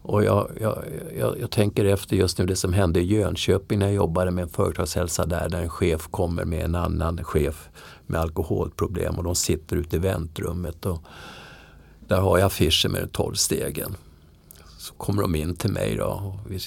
[0.02, 0.84] Och jag, jag,
[1.18, 4.42] jag, jag, tänker efter just nu det som hände i Jönköping när jag jobbade med
[4.42, 5.48] en företagshälsa där.
[5.48, 7.68] Där en chef kommer med en annan chef
[8.06, 10.86] med alkoholproblem och de sitter ute i väntrummet.
[10.86, 11.02] Och
[12.08, 13.96] där har jag affischer med tolvstegen.
[14.78, 16.58] Så kommer de in till mig då och vi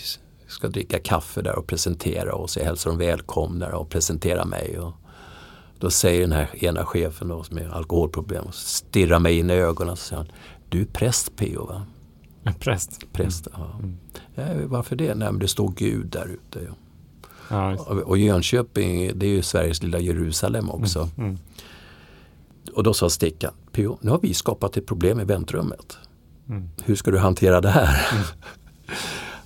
[0.52, 2.58] ska dricka kaffe där och presentera oss.
[2.58, 4.80] Jag hälsar dem välkomna och presentera mig.
[4.80, 4.93] Och
[5.80, 9.54] då säger den här ena chefen då, som är alkoholproblem och stirrar mig in i
[9.54, 10.32] ögonen och säger
[10.70, 11.66] Du är präst P.O.
[11.66, 11.86] va?
[12.43, 13.14] En präst?
[13.14, 13.60] Präst, mm.
[13.60, 13.80] ja.
[13.80, 13.97] Mm.
[14.36, 14.68] ja.
[14.68, 15.16] Varför det?
[15.16, 16.60] Nej men det står Gud där ute.
[16.68, 16.76] Ja.
[17.52, 21.10] Ja, och Jönköping det är ju Sveriges lilla Jerusalem också.
[21.18, 21.30] Mm.
[21.30, 21.39] Mm.
[22.74, 23.97] Och då sa Stickan, P.O.
[24.02, 25.97] nu har vi skapat ett problem i väntrummet.
[26.49, 26.70] Mm.
[26.84, 28.08] Hur ska du hantera det här?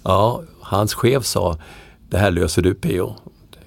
[0.07, 1.57] Ja, hans chef sa,
[2.09, 3.15] det här löser du PO.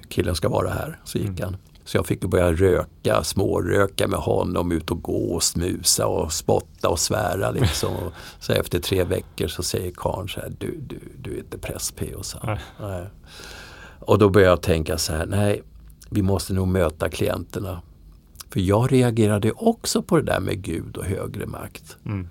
[0.09, 1.01] Killen ska vara här.
[1.05, 1.43] Så gick mm.
[1.43, 1.57] han.
[1.85, 6.89] Så jag fick börja röka, småröka med honom, ut och gå och smusa och spotta
[6.89, 7.51] och svära.
[7.51, 7.95] Liksom.
[8.41, 11.91] så efter tre veckor så säger karln så här, du, du, du är inte press
[11.91, 12.23] PO.
[12.23, 12.39] Så.
[12.43, 12.59] Nej.
[12.81, 13.07] Nej.
[14.01, 15.63] Och då började jag tänka så här, nej,
[16.11, 17.83] vi måste nog möta klienterna.
[18.51, 21.97] För jag reagerade också på det där med Gud och högre makt.
[22.05, 22.29] Mm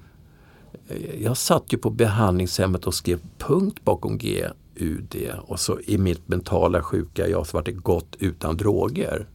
[1.22, 6.84] jag satt ju på behandlingshemmet och skrev punkt bakom GUD och så i mitt mentala
[6.84, 9.28] sjuka jag så var det gott utan droger.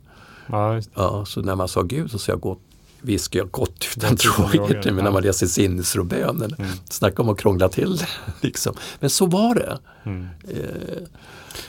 [0.47, 2.61] Ja, ja, så när man sa Gud så sa jag gott
[3.03, 4.93] viskar jag gott utan droger.
[4.93, 6.55] Men när man läser sinnesrobönen.
[6.59, 6.71] Mm.
[6.85, 7.99] Snacka om att krångla till.
[8.41, 8.75] Liksom.
[9.01, 9.79] Men så var det.
[10.05, 10.27] Mm.
[10.49, 11.09] Eh.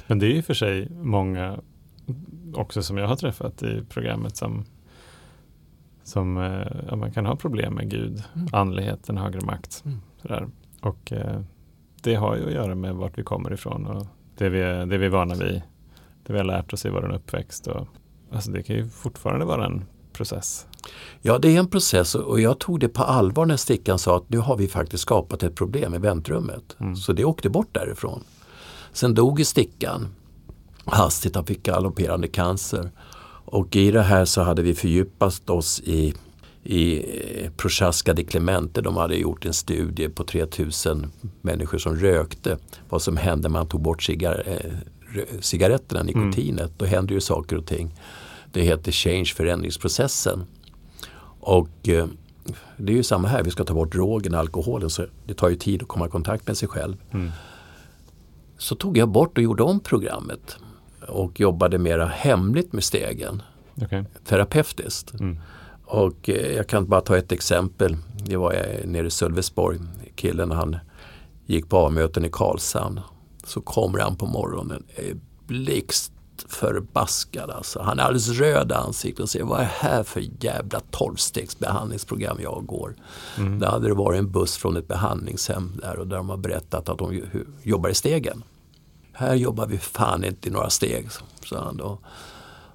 [0.07, 1.59] Men det är ju för sig många
[2.53, 4.65] också som jag har träffat i programmet som
[6.03, 8.47] som eh, ja, man kan ha problem med Gud, mm.
[8.51, 9.83] andligheten, högre makt.
[9.85, 9.97] Mm.
[10.21, 10.47] Sådär.
[10.81, 11.41] Och eh,
[12.01, 14.97] det har ju att göra med vart vi kommer ifrån och det vi, är, det
[14.97, 15.61] vi är vana vid,
[16.23, 17.67] det vi har lärt oss i vår uppväxt.
[17.67, 17.87] Och,
[18.31, 20.67] alltså det kan ju fortfarande vara en process.
[21.21, 24.29] Ja, det är en process och jag tog det på allvar när Stickan sa att
[24.29, 26.75] nu har vi faktiskt skapat ett problem i väntrummet.
[26.79, 26.95] Mm.
[26.95, 28.23] Så det åkte bort därifrån.
[28.91, 30.07] Sen dog Stickan
[30.85, 32.91] hastigt, han fick galopperande cancer.
[33.53, 36.13] Och i det här så hade vi fördjupat oss i,
[36.63, 38.81] i eh, Prochaska de Clemente.
[38.81, 42.57] De hade gjort en studie på 3000 människor som rökte.
[42.89, 44.71] Vad som hände när man tog bort cigar eh,
[45.39, 46.17] cigaretterna, mm.
[46.17, 46.61] nikotinet.
[46.61, 46.73] Mm.
[46.77, 47.95] Då händer ju saker och ting.
[48.51, 50.43] Det heter change, förändringsprocessen.
[51.39, 52.07] Och eh,
[52.77, 54.89] det är ju samma här, vi ska ta bort drogen, alkoholen.
[54.89, 56.95] Så det tar ju tid att komma i kontakt med sig själv.
[57.11, 57.31] Mm.
[58.57, 60.57] Så tog jag bort och gjorde om programmet
[61.07, 63.41] och jobbade mera hemligt med stegen.
[63.75, 64.03] Okay.
[64.25, 65.13] Terapeutiskt.
[65.13, 65.39] Mm.
[65.85, 67.97] Och eh, jag kan bara ta ett exempel.
[68.25, 69.79] Det var jag nere i Sölvesborg.
[70.15, 70.77] Killen han
[71.45, 72.99] gick på A-möten i Karlshamn.
[73.43, 74.83] Så kommer han på morgonen
[75.47, 76.13] blixt
[76.47, 77.81] förbaskad alltså.
[77.81, 82.37] Han är alldeles röd i ansiktet och säger vad är det här för jävla tolvstegsbehandlingsprogram
[82.41, 82.95] jag går.
[83.37, 83.59] Mm.
[83.59, 86.89] Där hade det varit en buss från ett behandlingshem där och där de har berättat
[86.89, 87.21] att de
[87.63, 88.43] jobbar i stegen.
[89.13, 91.07] Här jobbar vi fan inte i några steg,
[91.45, 91.97] sa han då.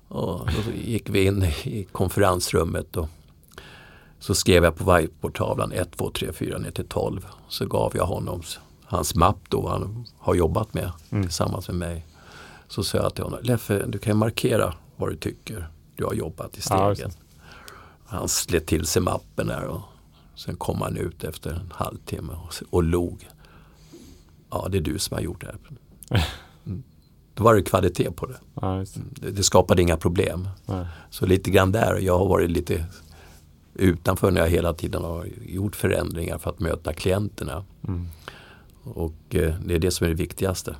[0.08, 3.08] Och då gick vi in i konferensrummet och
[4.18, 7.26] så skrev jag på whiteboardtavlan 1, 2, 3, 4 ner till 12.
[7.48, 8.42] Så gav jag honom
[8.84, 11.24] hans mapp då han har jobbat med mm.
[11.24, 12.06] tillsammans med mig.
[12.68, 15.68] Så sa jag till honom, Leffe du kan markera vad du tycker.
[15.96, 16.96] Du har jobbat i stegen.
[16.96, 17.08] Ja,
[18.06, 19.80] han slet till sig mappen där och
[20.34, 23.28] sen kom han ut efter en halvtimme och, och log.
[24.50, 25.58] Ja, det är du som har gjort det här.
[26.10, 26.22] Mm.
[27.34, 28.36] Då var det kvalitet på det.
[28.54, 28.86] Ja, mm.
[29.10, 29.30] det.
[29.30, 29.42] det.
[29.42, 30.48] skapade inga problem.
[30.66, 30.86] Ja.
[31.10, 32.84] Så lite grann där, jag har varit lite
[33.74, 37.64] utanför när jag hela tiden har gjort förändringar för att möta klienterna.
[37.88, 38.08] Mm.
[38.82, 40.76] Och eh, det är det som är det viktigaste.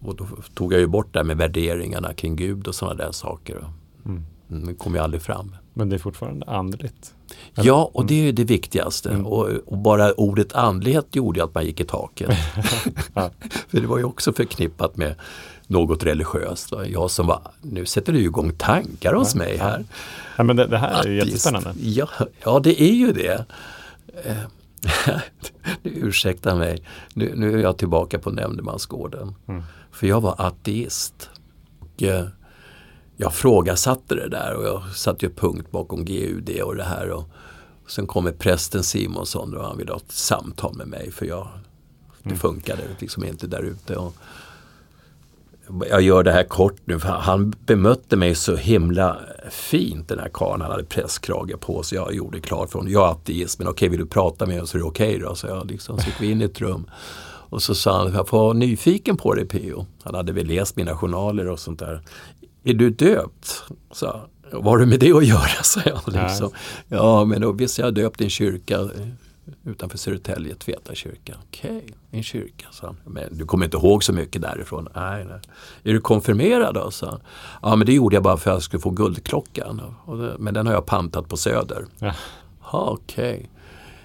[0.00, 3.12] Och då tog jag ju bort det här med värderingarna kring Gud och sådana där
[3.12, 3.64] saker.
[4.04, 4.24] Mm.
[4.50, 4.74] Mm.
[4.74, 5.56] Kom ju aldrig fram.
[5.74, 7.14] Men det är fortfarande andligt?
[7.54, 7.66] Eller?
[7.66, 9.10] Ja, och det är det viktigaste.
[9.10, 9.26] Mm.
[9.26, 12.30] Och, och, bara ordet andlighet gjorde att man gick i taket.
[13.68, 15.14] För det var ju också förknippat med
[15.66, 16.72] något religiöst.
[16.86, 19.84] Jag som var, nu sätter du igång tankar hos ja, mig här.
[20.36, 21.72] Ja, men det, det här är ju jättespännande.
[21.76, 22.08] Ja,
[22.44, 23.44] ja, det är ju det.
[24.24, 24.36] Eh,
[25.82, 26.82] ursäkta mig,
[27.14, 29.34] nu, nu, är jag tillbaka på nämndemansgården.
[29.48, 29.62] Mm.
[29.92, 31.30] För jag var ateist.
[31.78, 32.26] Och, eh,
[33.20, 37.10] jag frågasatte det där och jag satte ju punkt bakom GUD och det här.
[37.10, 37.30] Och,
[37.84, 41.48] och sen kommer prästen Simonsson och han ville ha ett samtal med mig för jag,
[42.22, 42.38] det mm.
[42.38, 43.98] funkade liksom inte där ute.
[45.90, 50.30] jag gör det här kort nu för han bemötte mig så himla fint den här
[50.32, 50.62] karln.
[50.62, 51.98] Han hade presskrage på sig.
[51.98, 52.92] Jag gjorde klart för honom.
[52.92, 55.28] Jag är ateist men okej vill du prata med mig så är det okej okay
[55.28, 55.34] då.
[55.34, 56.90] Så jag liksom, så gick vi in i ett rum.
[57.50, 59.86] Och så sa han, jag får vara nyfiken på dig Pio.
[60.02, 62.02] Han hade väl läst mina journaler och sånt där.
[62.64, 63.64] Är du döpt?
[63.90, 64.20] Så,
[64.52, 65.48] vad har du med det att göra?
[65.62, 66.00] sa jag.
[66.06, 66.50] Liksom.
[66.88, 68.88] Ja, men då visst jag döpt i en kyrka
[69.64, 71.34] utanför Södertälje, Tveta kyrka.
[71.48, 72.96] Okej, okay, en kyrka, sa han.
[73.04, 74.88] Men du kommer inte ihåg så mycket därifrån?
[74.94, 75.40] Nej, nej.
[75.82, 76.90] Är du konfirmerad då?
[76.90, 77.20] sa han.
[77.62, 79.94] Ja, men det gjorde jag bara för att jag skulle få guldklockan.
[80.38, 81.86] men den har jag pantat på Söder.
[81.98, 82.14] Ja.
[82.70, 83.50] Okej.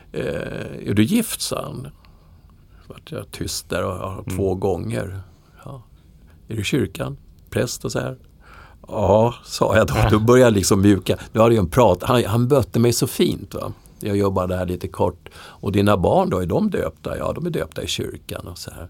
[0.09, 0.21] Okay.
[0.21, 1.41] Eh, är du gift?
[1.41, 1.87] sa han.
[2.81, 4.37] Så vart jag tyst där och, och mm.
[4.37, 5.21] två gånger.
[5.65, 5.83] Ja.
[6.47, 7.17] Är du kyrkan?
[7.49, 8.17] Präst och så här?
[8.87, 9.93] Ja, sa jag då.
[10.11, 11.17] Då började jag liksom mjuka.
[11.31, 12.03] Då hade jag en prat.
[12.03, 13.53] Han, han bötte mig så fint.
[13.53, 13.73] Va?
[13.99, 15.29] Jag jobbade här lite kort.
[15.35, 17.17] Och dina barn då, är de döpta?
[17.17, 18.89] Ja, de är döpta i kyrkan och så här.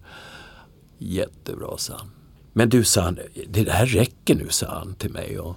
[0.98, 2.12] Jättebra, sa han.
[2.54, 5.40] Men du, sa han, det här räcker nu, sa han till mig.
[5.40, 5.56] Och,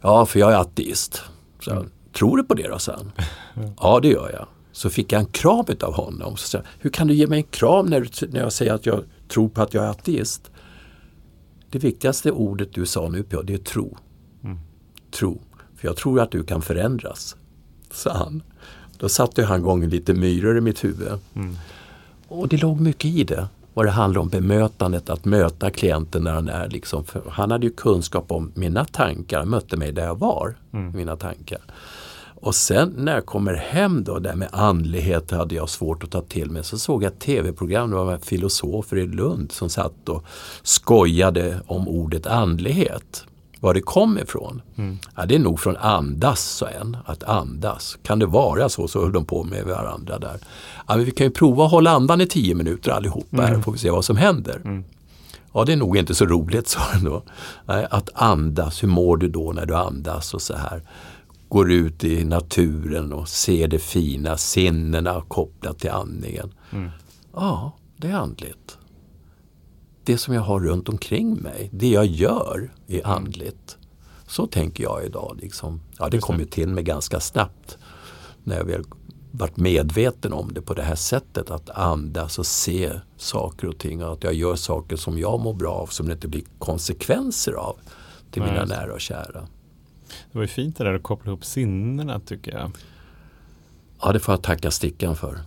[0.00, 1.22] ja, för jag är ateist.
[1.60, 1.90] Så, mm.
[2.18, 3.12] Tror du på det då, sa han.
[3.80, 4.46] Ja, det gör jag.
[4.72, 6.36] Så fick jag en kram av honom.
[6.36, 9.04] Så sa, Hur kan du ge mig en kram när, när jag säger att jag
[9.28, 10.50] tror på att jag är ateist?
[11.72, 13.96] Det viktigaste ordet du sa nu på det är tro.
[14.44, 14.58] Mm.
[15.10, 15.40] Tro.
[15.76, 17.36] För jag tror att du kan förändras,
[17.90, 18.42] sa han.
[18.98, 21.08] Då satte han igång lite myror i mitt huvud.
[21.34, 21.56] Mm.
[22.28, 23.48] Och det låg mycket i det.
[23.74, 27.72] Vad det handlar om bemötandet, att möta klienten när han är liksom, han hade ju
[27.72, 30.96] kunskap om mina tankar, han mötte mig där jag var, mm.
[30.96, 31.60] mina tankar.
[32.42, 36.22] Och sen när jag kommer hem då, där med andlighet hade jag svårt att ta
[36.22, 36.64] till mig.
[36.64, 40.24] Så såg jag ett tv-program, det var filosofer i Lund som satt och
[40.62, 43.24] skojade om ordet andlighet.
[43.60, 44.62] Var det kom ifrån?
[44.76, 44.98] Mm.
[45.16, 46.96] Ja, det är nog från andas, sa en.
[47.04, 47.98] Att andas.
[48.02, 48.88] Kan det vara så?
[48.88, 50.36] Så höll de på med varandra där.
[50.88, 53.46] Ja, vi kan ju prova att hålla andan i tio minuter allihopa mm.
[53.46, 54.60] här får vi se vad som händer.
[54.64, 54.84] Mm.
[55.52, 57.22] Ja, det är nog inte så roligt, sa den då.
[57.66, 60.82] Att andas, hur mår du då när du andas och så här
[61.52, 66.54] går ut i naturen och ser det fina, sinnena kopplat till andningen.
[66.72, 66.90] Mm.
[67.34, 68.78] Ja, det är andligt.
[70.04, 73.78] Det som jag har runt omkring mig, det jag gör är andligt.
[74.26, 75.38] Så tänker jag idag.
[75.42, 75.80] Liksom.
[75.98, 77.78] Ja, det kom ju till mig ganska snabbt
[78.44, 78.84] när jag väl
[79.30, 81.50] varit medveten om det på det här sättet.
[81.50, 84.04] Att andas och se saker och ting.
[84.04, 87.52] Och att jag gör saker som jag mår bra av som det inte blir konsekvenser
[87.52, 87.76] av
[88.30, 89.48] till mina nära och kära.
[90.32, 92.70] Det var ju fint det där att koppla ihop sinnena tycker jag.
[94.00, 95.38] Ja, det får jag tacka Stickan för.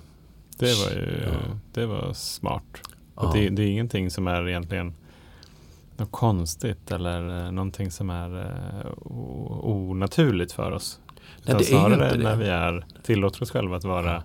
[0.58, 1.58] Det var ju ja.
[1.74, 2.64] det var smart.
[3.16, 4.94] Och det, det, är ingenting som är egentligen
[5.98, 8.92] något konstigt eller eh, någonting som är uh,
[9.66, 11.00] onaturligt för oss.
[11.44, 14.22] Nej, det snarare är när vi är, tillåter oss själva att vara ja.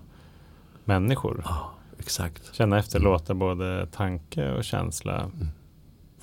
[0.85, 1.41] människor.
[1.45, 2.55] Ja, exakt.
[2.55, 3.11] Känna efter, mm.
[3.11, 5.47] låta både tanke och känsla mm.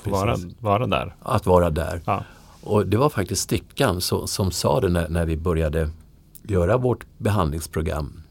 [0.05, 1.15] vara, vara där.
[1.21, 2.01] Att vara där.
[2.05, 2.25] Ja.
[2.69, 5.91] Och det var faktiskt Stickan som, som sa det när, när vi började
[6.43, 8.23] göra vårt behandlingsprogram.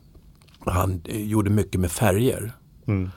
[0.59, 2.51] Han gjorde mycket med färger.
[2.85, 3.11] Mm.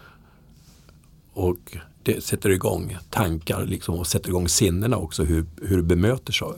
[1.32, 6.32] Och det sätter igång tankar liksom, och sätter igång sinnena också hur, hur du bemöter
[6.32, 6.54] så,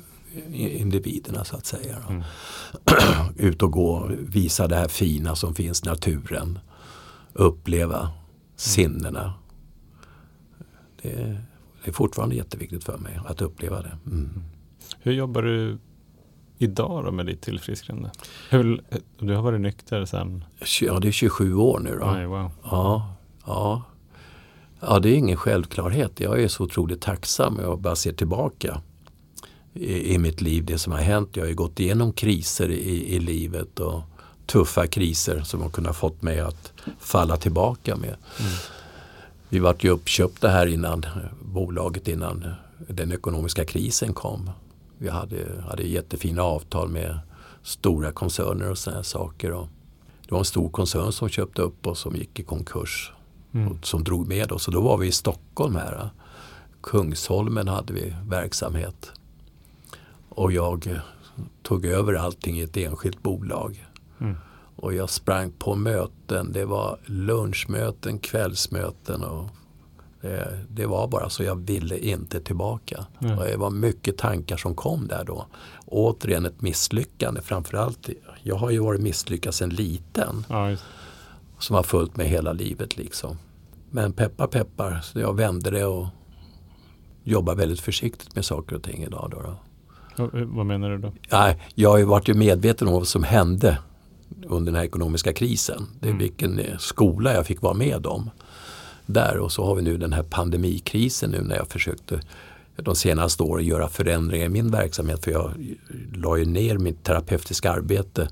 [0.53, 1.97] individerna så att säga.
[2.09, 2.23] Mm.
[3.37, 6.59] Ut och gå, visa det här fina som finns i naturen.
[7.33, 8.13] Uppleva mm.
[8.57, 9.35] sinnena.
[11.03, 11.11] Det,
[11.85, 13.99] det, är fortfarande jätteviktigt för mig att uppleva det.
[14.07, 14.43] Mm.
[15.03, 15.79] Hur jobbar du
[16.59, 18.11] idag då med ditt tillfrisknande?
[18.51, 18.83] Hur,
[19.19, 20.45] du har varit nykter sedan?
[20.81, 21.99] Ja, det är 27 år nu.
[21.99, 22.07] Då.
[22.07, 22.51] Aj, wow.
[22.63, 23.15] ja,
[23.47, 23.83] ja.
[24.81, 26.21] ja, det är ingen självklarhet.
[26.21, 27.59] Jag är så otroligt tacksam.
[27.63, 28.81] Jag bara ser tillbaka
[29.75, 31.29] i, i mitt liv, det som har hänt.
[31.33, 34.03] Jag har ju gått igenom kriser i, i livet och
[34.47, 38.17] tuffa kriser som har kunnat fått mig att falla tillbaka med.
[38.41, 38.53] Mm.
[39.49, 41.07] Vi vart ju uppköpta här innan
[41.43, 42.55] bolaget innan
[42.89, 44.51] den ekonomiska krisen kom.
[45.03, 47.19] Vi hade, hade jättefina avtal med
[47.63, 49.53] stora koncerner och sådana saker.
[49.53, 49.69] Och
[50.23, 53.13] det var en stor koncern som köpte upp oss som gick i konkurs.
[53.53, 53.69] Mm.
[53.69, 54.69] Och som drog med oss.
[54.69, 56.11] Och då var vi i Stockholm här.
[56.83, 59.13] Kungsholmen hade vi verksamhet.
[60.29, 61.01] Och jag
[61.63, 63.87] tog över allting i ett enskilt bolag.
[64.21, 64.37] Mm.
[64.77, 66.53] Och jag sprang på möten.
[66.53, 69.51] Det var lunchmöten, kvällsmöten och
[70.23, 73.07] det, det, var bara så jag ville inte tillbaka.
[73.21, 73.37] Mm.
[73.37, 75.47] Det var mycket tankar som kom där då.
[75.87, 77.41] Återigen ett misslyckande.
[77.41, 78.09] Framförallt,
[78.43, 80.45] jag har ju varit misslyckad sedan liten.
[80.49, 80.77] Ja,
[81.59, 83.39] som har följt mig hela livet liksom.
[83.91, 86.07] Men peppar peppar, så jag vände det och
[87.25, 89.29] jobbar väldigt försiktigt med saker och ting idag.
[89.31, 89.57] Då, då.
[90.45, 91.13] Vad menar du då?
[91.31, 93.79] Nej, jag har ju varit ju medveten om vad som hände
[94.47, 95.87] under den här ekonomiska krisen.
[96.01, 96.19] Det är mm.
[96.19, 98.31] vilken skola jag fick vara med om
[99.07, 99.39] där.
[99.39, 102.21] Och så har vi nu den här pandemikrisen nu när jag försökte
[102.77, 105.25] de senaste åren göra förändringar i min verksamhet.
[105.25, 105.77] För jag
[106.15, 108.29] la ju ner mitt terapeutiska arbete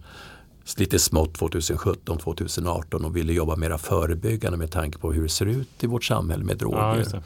[0.76, 5.84] lite smått 2017-2018 och ville jobba mera förebyggande med tanke på hur det ser ut
[5.84, 7.06] i vårt samhälle med droger.
[7.12, 7.20] Ja,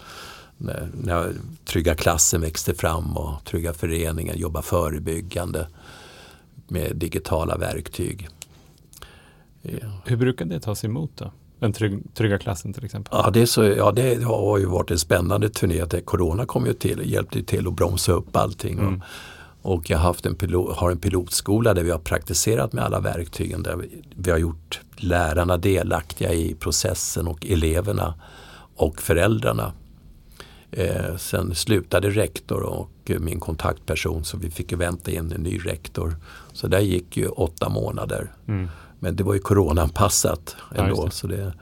[0.57, 1.33] när, när
[1.65, 5.69] Trygga klassen växte fram och Trygga föreningen jobbar förebyggande
[6.69, 8.29] med digitala verktyg.
[9.63, 10.01] Ja.
[10.05, 11.33] Hur brukar det tas emot då?
[11.65, 13.11] Den trygg, trygga klassen till exempel?
[13.13, 16.01] Ja det, så, ja, det har ju varit en spännande turné.
[16.05, 18.79] corona kom ju till och hjälpte till att bromsa upp allting.
[18.79, 19.03] Mm.
[19.63, 22.85] Och, och jag har, haft en pilot, har en pilotskola där vi har praktiserat med
[22.85, 23.63] alla verktygen.
[23.63, 28.15] Där vi, vi har gjort lärarna delaktiga i processen och eleverna
[28.77, 29.73] och föräldrarna.
[30.71, 36.17] Eh, sen slutade rektor och min kontaktperson så vi fick vänta in en ny rektor.
[36.53, 38.33] Så där gick ju åtta månader.
[38.49, 38.69] Mm.
[39.05, 40.97] Men det var ju coronaanpassat ändå.
[40.97, 41.11] Ja, det.
[41.11, 41.53] Så det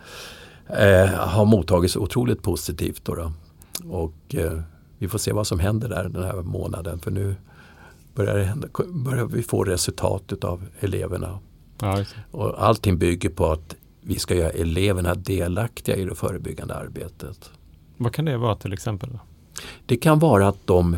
[0.67, 3.05] eh, har mottagits otroligt positivt.
[3.05, 3.33] Då, då.
[3.89, 4.61] Och eh,
[4.99, 6.99] vi får se vad som händer där den här månaden.
[6.99, 7.37] För nu
[8.15, 11.39] börjar, hända, börjar vi få resultat av eleverna.
[11.81, 17.51] Ja, och allting bygger på att vi ska göra eleverna delaktiga i det förebyggande arbetet.
[17.97, 19.19] Vad kan det vara till exempel?
[19.87, 20.97] Det kan vara att de,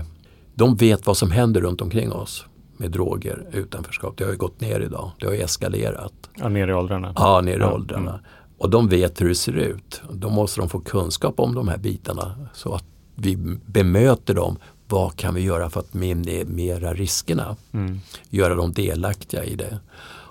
[0.55, 2.47] de vet vad som händer runt omkring oss
[2.85, 4.14] med droger, utanförskap.
[4.16, 5.11] Det har ju gått ner idag.
[5.20, 6.12] Det har ju eskalerat.
[6.37, 7.12] Ja, ner i åldrarna?
[7.16, 7.72] Ja, ner i ja.
[7.72, 8.11] åldrarna.
[8.11, 8.24] Mm.
[8.59, 10.03] Och de vet hur det ser ut.
[10.12, 14.57] Då måste de få kunskap om de här bitarna så att vi bemöter dem.
[14.89, 17.57] Vad kan vi göra för att minimera riskerna?
[17.72, 18.01] Mm.
[18.30, 19.78] Göra dem delaktiga i det.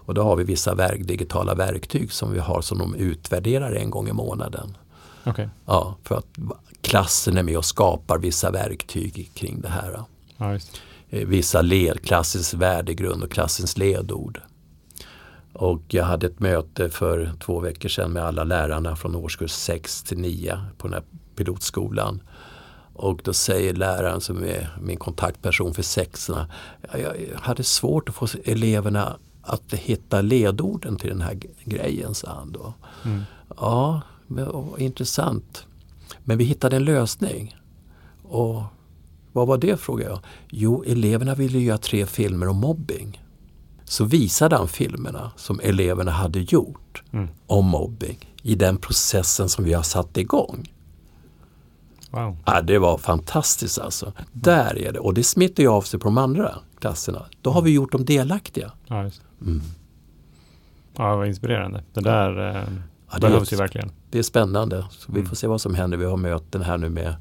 [0.05, 3.89] Och då har vi vissa verk, digitala verktyg som vi har som de utvärderar en
[3.89, 4.77] gång i månaden.
[5.25, 5.47] Okay.
[5.65, 6.27] Ja, för att
[6.81, 10.03] klassen är med och skapar vissa verktyg kring det här.
[10.37, 10.59] Ja,
[11.13, 14.41] vissa led, klassens värdegrund och klassens ledord.
[15.53, 20.03] Och jag hade ett möte för två veckor sedan med alla lärarna från årskurs 6
[20.03, 21.03] till 9 på den här
[21.35, 22.21] pilotskolan.
[22.93, 26.47] Och då säger läraren som är min kontaktperson för sexorna,
[26.93, 32.51] jag hade svårt att få eleverna att hitta ledorden till den här grejen, sa han
[32.51, 32.73] då.
[33.05, 33.21] Mm.
[33.57, 34.47] Ja, men,
[34.77, 35.65] intressant.
[36.23, 37.55] Men vi hittade en lösning.
[38.23, 38.63] Och
[39.33, 40.19] Vad var det frågade jag.
[40.49, 43.21] Jo, eleverna ville göra tre filmer om mobbing.
[43.83, 47.27] Så visade han filmerna som eleverna hade gjort Mm.
[47.47, 50.71] om mobbing i den processen som vi har satt igång.
[52.11, 52.37] Wow.
[52.45, 54.13] Ja, det var fantastiskt alltså.
[54.31, 57.25] Där är det och det smittar ju av sig på de andra klasserna.
[57.41, 58.71] Då har vi gjort dem delaktiga.
[58.87, 59.21] Ja, just.
[59.41, 59.61] Mm.
[60.97, 61.83] ja, vad inspirerande.
[61.93, 62.63] Det där eh,
[63.11, 63.91] Ja, det, behövs ju verkligen.
[64.09, 64.85] det är spännande.
[64.91, 65.29] Så vi Mm.
[65.29, 65.97] får se vad som händer.
[65.97, 67.15] Vi har möten här nu med,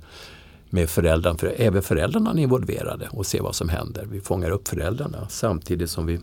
[0.73, 1.39] med föräldrarna.
[1.39, 4.07] För även föräldrarna är involverade och se vad som händer.
[4.11, 6.21] Vi fångar upp föräldrarna samtidigt som vi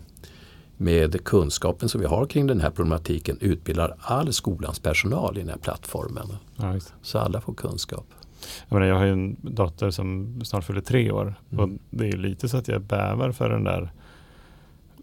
[0.77, 5.49] med kunskapen som vi har kring den här problematiken utbildar all skolans personal i den
[5.49, 6.27] här plattformen.
[6.55, 6.75] Ja.
[7.01, 8.05] Så alla får kunskap.
[8.67, 11.63] Jag, menar, jag har ju en dotter som snart fyller tre år Mm.
[11.63, 13.91] och det är lite så att jag bävar för den där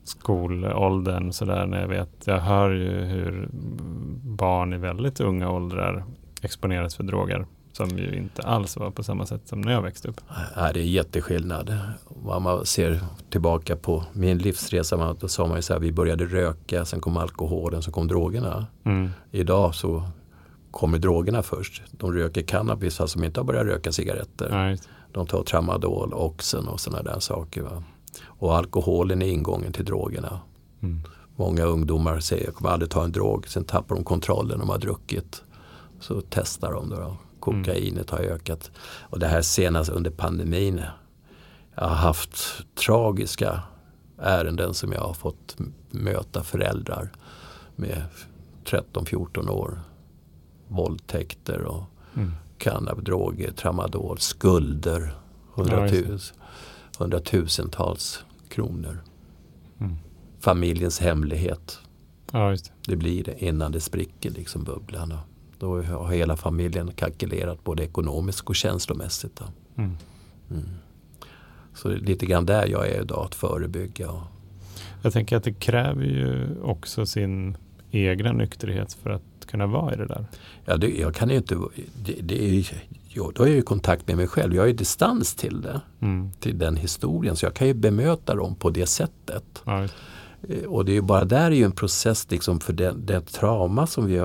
[0.04, 3.48] skolåldern sådär när jag vet, jag hör ju hur
[4.22, 6.04] barn i väldigt unga åldrar
[6.42, 7.46] exponeras för droger
[7.76, 10.20] som ju inte alls var på samma sätt som när jag växte upp.
[10.56, 11.78] Ja, det är jätteskillnad.
[12.24, 13.00] Om man ser
[13.30, 17.16] tillbaka på min livsresa, då sa man ju så här, vi började röka, sen kom
[17.16, 18.66] alkoholen, sen kom drogerna.
[18.84, 19.10] Mm.
[19.30, 20.08] Idag så
[20.70, 21.82] kommer drogerna först.
[21.90, 24.70] De röker cannabis fast de inte har börjat röka cigaretter.
[24.70, 24.88] Just.
[25.12, 27.62] De tar tramadol, oxen och sådana där saker.
[27.62, 27.82] Va?
[28.24, 30.40] Och alkoholen är ingången till drogerna.
[30.82, 31.00] Mm.
[31.36, 33.48] Många ungdomar säger jag kommer aldrig ta en drog.
[33.48, 35.42] Sen tappar de kontrollen de har druckit.
[36.00, 36.96] Så testar de då.
[36.96, 37.16] då.
[37.54, 38.70] Kokainet har ökat.
[39.00, 40.82] Och det här senast under pandemin.
[41.74, 42.36] Jag har haft
[42.86, 43.62] tragiska
[44.18, 45.56] ärenden som jag har fått
[45.90, 47.12] möta föräldrar
[47.76, 48.02] med
[48.64, 49.80] 13-14 år.
[50.68, 51.82] Våldtäkter och
[52.14, 52.32] Mm.
[52.58, 55.14] cannabis, droger, tramadol, skulder.
[55.54, 56.34] Hundratus,
[56.98, 59.02] hundratusentals kronor.
[59.80, 59.96] Mm.
[60.40, 61.78] Familjens hemlighet.
[62.32, 62.72] Ja, det.
[62.86, 65.12] Det blir det innan det spricker liksom bubblan.
[65.12, 65.18] Och
[65.58, 69.36] Då har hela familjen kalkylerat både ekonomiskt och känslomässigt.
[69.36, 69.44] Då.
[69.82, 69.96] Mm.
[71.74, 74.10] Så det lite grann där jag är idag, att förebygga.
[75.02, 77.56] Jag tänker att det kräver ju också sin
[77.90, 80.26] egna nykterhet för att kunna vara i det där.
[80.64, 81.58] ja, det, jag kan ju inte,
[82.04, 82.64] det, det är, ju-
[83.08, 84.54] jo, då är jag i kontakt med mig själv.
[84.54, 86.30] Jag har ju distans till det, Mm.
[86.40, 87.36] till den historien.
[87.36, 89.62] Så jag kan ju bemöta dem på det sättet.
[89.64, 89.82] Ja.
[90.48, 93.22] Eh, Och det är ju bara där är ju en process liksom för den, den
[93.22, 94.16] trauma som vi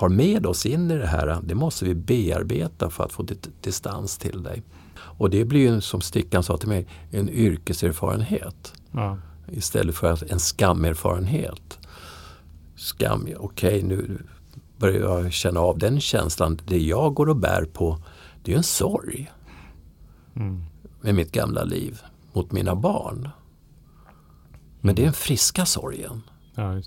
[0.00, 1.38] har, med oss in i det här.
[1.42, 3.26] Det måste vi bearbeta för att få
[3.60, 4.62] distans till dig.
[4.98, 9.18] Och det blir ju som Stickan sa till mig, en yrkeserfarenhet Ja.
[9.52, 11.78] istället för att en skamerfarenhet.
[12.76, 14.18] Skam, okej nu
[14.78, 16.60] börjar jag känna av den känslan.
[16.66, 17.98] Det jag går och bär på
[18.42, 19.30] det är en sorg
[20.36, 20.62] Mm.
[21.00, 22.00] med mitt gamla liv
[22.32, 23.28] mot mina barn.
[24.80, 26.22] Men det är den friska sorgen.
[26.54, 26.80] ja.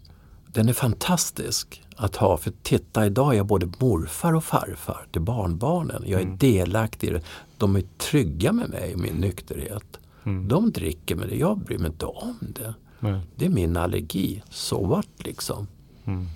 [0.54, 2.38] Den är fantastisk att ha.
[2.38, 6.04] För titta, idag är jag både morfar och farfar till barnbarnen.
[6.06, 6.38] Jag är Mm.
[6.38, 7.22] delaktig i det.
[7.58, 9.99] De är trygga med mig och min nykterhet.
[10.26, 10.47] Mm.
[10.47, 12.74] De dricker med det, jag bryr mig inte om det.
[12.99, 13.20] Nej.
[13.36, 14.43] Det är min allergi.
[14.49, 15.68] Så vart liksom.
[16.06, 16.28] Mm.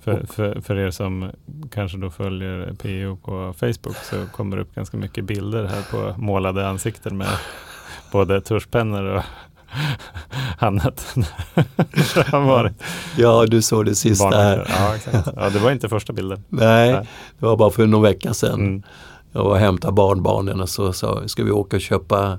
[0.00, 1.30] För, för, för er som
[1.70, 6.20] kanske då följer PO på Facebook så kommer det upp ganska mycket bilder här på
[6.20, 7.28] målade ansikten med
[8.12, 9.22] både tuschpennor och
[10.58, 12.72] har varit
[13.16, 14.64] Ja, du såg det sista barn.
[14.68, 15.28] Ja, exakt.
[15.36, 16.44] ja, det var inte första bilden.
[16.48, 17.08] Nej, Nej.
[17.38, 18.60] det var bara för någon vecka sedan.
[18.60, 18.82] Mm.
[19.32, 22.38] Jag var och hämtade barnbarnen och så sa ska vi åka och köpa,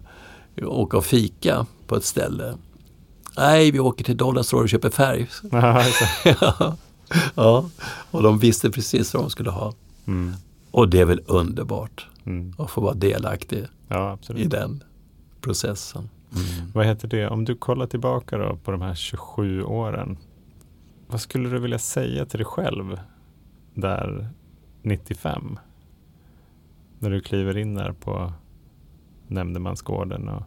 [0.62, 2.54] åka och fika på ett ställe.
[3.38, 5.28] Nej, vi åker till Dollar Store och köper färg.
[5.52, 6.76] Ja,
[7.36, 7.70] ja.
[8.12, 9.74] och de visste precis vad de skulle ha.
[10.08, 10.34] Mm.
[10.72, 12.54] Och det är väl underbart Mm.
[12.58, 14.84] att få vara delaktig Ja, i den
[15.42, 16.10] processen.
[16.74, 17.28] Vad heter det?
[17.28, 20.18] Om du kollar tillbaka då på de här 27 åren.
[21.08, 23.00] Vad skulle du vilja säga till dig själv
[23.74, 24.30] där
[24.82, 25.60] 95?
[27.00, 28.34] När du kliver in där på
[29.28, 30.30] nämndemansgården.
[30.30, 30.44] Och,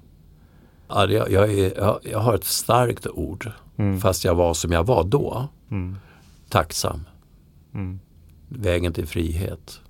[0.88, 1.72] Ja, jag, jag, är,
[2.02, 4.00] jag, har ett starkt ord, mm.
[4.00, 5.48] fast jag var som jag var då.
[5.70, 5.96] Mm.
[6.48, 7.04] Tacksam.
[7.74, 8.00] Mm.
[8.48, 9.80] Vägen till frihet.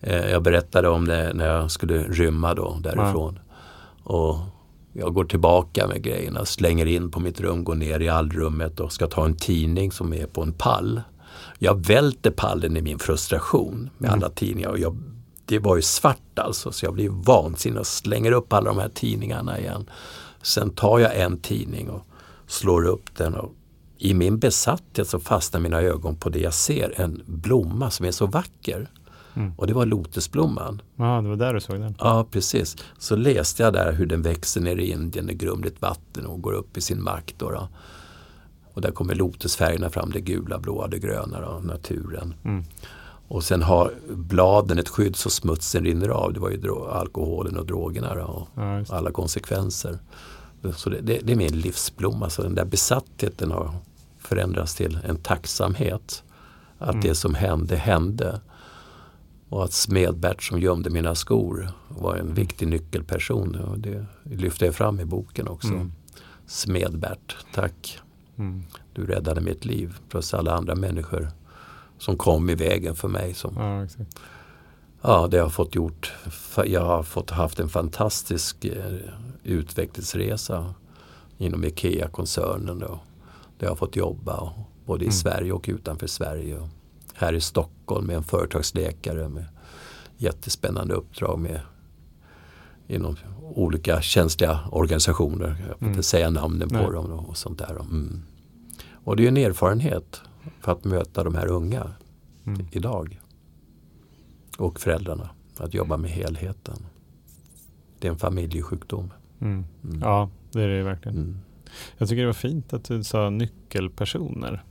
[0.00, 3.38] Eh, Jag berättade om det när jag skulle rymma då därifrån.
[4.02, 4.36] Och
[4.92, 8.92] jag går tillbaka med grejerna, slänger in på mitt rum, går ner i allrummet och
[8.92, 11.00] ska ta en tidning som är på en pall.
[11.58, 14.20] Jag välter pallen i min frustration med Mm.
[14.22, 14.68] alla tidningar.
[14.68, 14.98] Och jag,
[15.44, 18.88] det var ju svart alltså, så jag blir vansinnig och slänger upp alla de här
[18.94, 19.90] tidningarna igen.
[20.42, 22.06] Sen tar jag en tidning och
[22.46, 23.52] slår upp den och
[23.98, 28.10] i min besatthet så fastnar mina ögon på det jag ser, en blomma som är
[28.10, 28.90] så vacker.
[29.34, 29.52] Mm.
[29.56, 30.82] Och det var lotusblomman.
[30.96, 31.94] Ja, det var där du såg den.
[31.98, 32.76] Ja, precis.
[32.98, 36.52] Så läste jag där hur den växer ner i Indien i grumligt vatten och går
[36.52, 37.34] upp i sin makt.
[37.38, 37.68] Då, då.
[38.74, 42.34] Och där kommer lotusfärgerna fram, det gula, blåa, det gröna, då, naturen.
[42.44, 42.64] Mm.
[43.28, 46.32] Och sen har bladen ett skydd så smutsen rinner av.
[46.32, 49.98] Det var ju alkoholen och drogerna då, och Ja, alla konsekvenser.
[50.76, 52.30] Så det, det, det är min livsblomma.
[52.30, 53.70] Så den där besattheten har
[54.18, 56.22] förändrats till en tacksamhet.
[56.78, 57.00] Att Mm.
[57.00, 58.40] det som hände, hände.
[59.52, 63.54] Och att Smedbert som gömde mina skor var en viktig nyckelperson.
[63.54, 65.68] Och det lyfter jag fram i boken också.
[65.68, 65.92] Mm.
[66.46, 67.98] Smedbert, tack.
[68.38, 68.62] Mm.
[68.94, 69.96] Du räddade mitt liv.
[70.08, 71.28] Plus alla andra människor
[71.98, 73.34] som kom i vägen för mig.
[73.34, 74.18] Som, Ja, exakt.
[75.02, 76.12] ja, det har jag fått gjort.
[76.66, 78.94] Jag har fått haft en fantastisk eh,
[79.44, 80.74] utvecklingsresa
[81.38, 82.78] inom IKEA-koncernen.
[82.78, 82.98] Där
[83.58, 84.52] jag har fått jobba
[84.86, 85.12] både i Mm.
[85.12, 86.68] Sverige och utanför Sverige.
[87.22, 89.44] Här i Stockholm med en företagsläkare med
[90.16, 91.60] jättespännande uppdrag med
[92.86, 95.48] inom olika känsliga organisationer.
[95.48, 95.88] Jag får Mm.
[95.92, 96.90] inte säga namnen på Nej.
[96.92, 97.70] dem och sånt där.
[97.80, 98.22] Mm.
[99.04, 100.20] Och det är en erfarenhet
[100.60, 101.90] för att möta de här unga
[102.46, 102.66] Mm.
[102.72, 103.20] idag.
[104.58, 105.30] Och föräldrarna.
[105.58, 106.76] Att jobba med helheten.
[107.98, 109.12] Det är en familjesjukdom.
[109.40, 109.64] Mm.
[109.84, 110.00] Mm.
[110.00, 111.18] Ja, det är det verkligen.
[111.18, 111.38] Mm.
[111.98, 114.64] Jag tycker det var fint att du sa nyckelpersoner.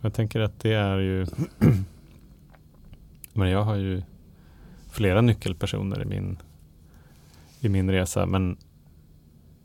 [0.00, 1.26] Jag tänker att det är ju
[3.36, 4.02] Men jag har ju
[4.90, 6.38] flera nyckelpersoner i min,
[7.60, 8.26] i min resa.
[8.26, 8.56] Men,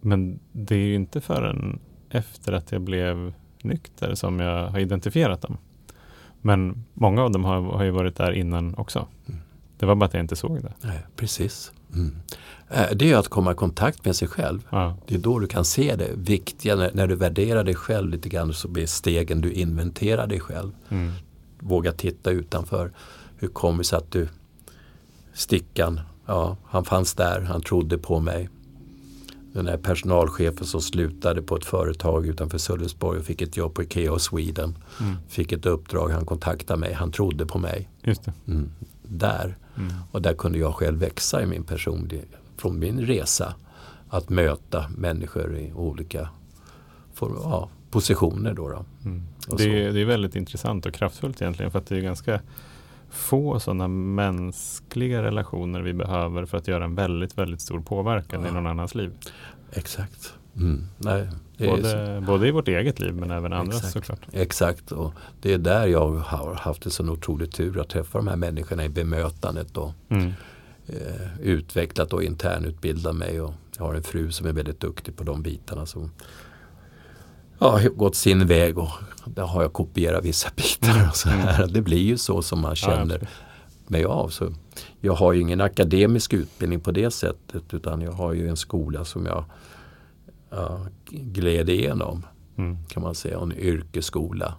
[0.01, 1.79] men det är ju inte förrän
[2.09, 5.57] efter att jag blev nykter som jag har identifierat dem.
[6.41, 9.07] Men många av dem har, har ju varit där innan också.
[9.27, 9.41] Mm.
[9.77, 10.73] Det var bara att jag inte såg det.
[10.81, 11.71] Nej, precis.
[11.93, 12.15] Mm.
[12.73, 14.67] Eh, Det är att komma i kontakt med sig själv.
[14.69, 16.75] Ja, Det är då du kan se det viktiga.
[16.75, 20.71] När, när du värderar dig själv lite grann så blir stegen du inventerar dig själv.
[20.89, 21.11] mm,
[21.59, 22.91] Våga titta utanför.
[23.37, 24.27] Hur kommer det sig att du
[25.33, 28.49] Stickan, ja han fanns där, han trodde på mig.
[29.53, 33.83] Den där personalchefen som slutade på ett företag utanför Sölvesborg och fick ett jobb på
[33.83, 34.77] Ikea och Sweden.
[34.99, 37.89] mm, Fick ett uppdrag, han kontaktade mig, han trodde på mig.
[38.03, 38.21] just.
[38.47, 38.71] Mm.
[39.03, 39.57] Där.
[39.77, 42.23] Mm, Och där kunde jag själv växa i min personlig,
[42.61, 43.55] från min resa.
[44.09, 46.29] Att möta människor i olika
[47.13, 48.53] form, ja, positioner.
[48.53, 48.85] Då, då.
[49.05, 49.23] mm.
[49.57, 52.41] Det, är, det är väldigt intressant och kraftfullt egentligen för att det är ganska
[53.09, 58.47] få sådana mänskliga relationer vi behöver för att göra en väldigt, väldigt stor påverkan i
[58.47, 58.53] Ja.
[58.53, 59.11] någon annans liv.
[59.73, 60.33] Exakt.
[60.55, 60.83] Mm.
[60.97, 63.93] Nej, Både, både i vårt eget liv men även andras Exakt.
[63.93, 64.19] såklart.
[64.33, 64.91] exakt.
[64.91, 68.35] Och det är där jag har haft en sån otrolig tur att träffa de här
[68.35, 70.31] människorna i bemötandet och Mm.
[70.91, 73.41] Eh, utvecklat och internutbildat mig.
[73.41, 75.85] Och jag har en fru som är väldigt duktig på de bitarna.
[75.85, 76.11] Som
[77.59, 78.89] ja, gått sin väg och
[79.25, 81.07] där har jag kopierat vissa bitar.
[81.09, 81.67] Och så här.
[81.67, 82.77] Det blir ju så som man Mm.
[82.81, 83.29] Ja, känner absolut.
[83.87, 84.29] mig av.
[84.29, 84.53] Så
[84.99, 89.05] jag har ju ingen akademisk utbildning på det sättet utan jag har ju en skola
[89.05, 89.45] som jag
[90.49, 92.25] ja, gled igenom
[92.57, 92.77] Mm.
[92.87, 94.53] kan man säga, en yrkesskola.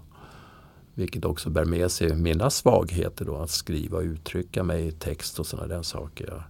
[0.95, 5.39] Vilket också bär med sig mina svagheter då, att skriva och uttrycka mig i text
[5.39, 6.43] och sådana där saker.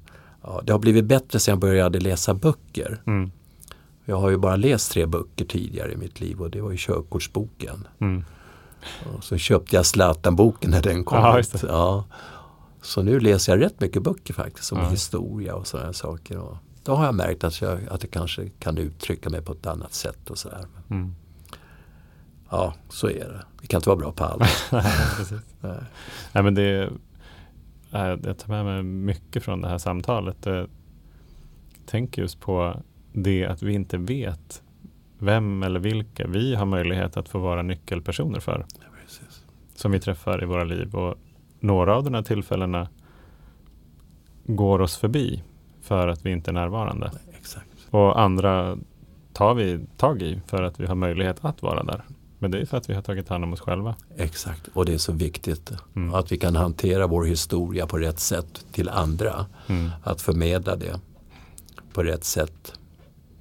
[0.43, 3.03] Ja, det har blivit bättre sedan jag började läsa böcker.
[3.07, 3.31] Mm.
[4.05, 6.77] Jag har ju bara läst tre böcker tidigare i mitt liv och det var ju
[6.81, 7.89] körkortsboken.
[7.99, 8.25] Mm.
[9.15, 11.63] Och så köpte jag Zlatan-boken när den kom Ja, ut.
[11.69, 12.05] Ja.
[12.83, 14.89] Så nu läser jag rätt mycket böcker faktiskt om Ja.
[14.89, 16.39] historia och sådana saker.
[16.39, 19.67] Och då har jag märkt att jag, att jag kanske kan uttrycka mig på ett
[19.67, 20.67] annat sätt och sådär.
[20.91, 21.15] Mm.
[22.53, 23.43] Ja, så är det.
[23.61, 24.69] Vi kan inte vara bra på allt.
[24.73, 24.83] Nej,
[25.17, 25.41] precis.
[25.61, 25.79] Nej.
[26.33, 26.91] Nej, men det,
[27.93, 30.37] äh, jag tar med mig mycket från det här samtalet.
[30.47, 30.69] Jag
[31.87, 32.77] tänker just på
[33.13, 34.63] det att vi inte vet
[35.19, 38.67] vem eller vilka vi har möjlighet att få vara nyckelpersoner för.
[38.81, 38.87] Ja.
[39.75, 40.95] Som vi träffar i våra liv.
[40.95, 41.15] Och
[41.61, 42.89] några av de här tillfällena
[44.45, 45.43] går oss förbi
[45.83, 47.11] för att vi inte är närvarande.
[47.39, 47.69] Exakt.
[47.91, 48.79] Och andra
[49.33, 52.03] tar vi tag i för att vi har möjlighet att vara där.
[52.43, 53.95] Men det är för att vi har tagit hand om oss själva.
[54.17, 54.69] Exakt.
[54.73, 55.73] Och det är så viktigt.
[55.97, 56.15] Mm.
[56.15, 59.47] Att vi kan hantera vår historia på rätt sätt till andra.
[59.67, 59.91] Mm.
[60.03, 61.01] Att förmedla det
[61.93, 62.73] på rätt sätt.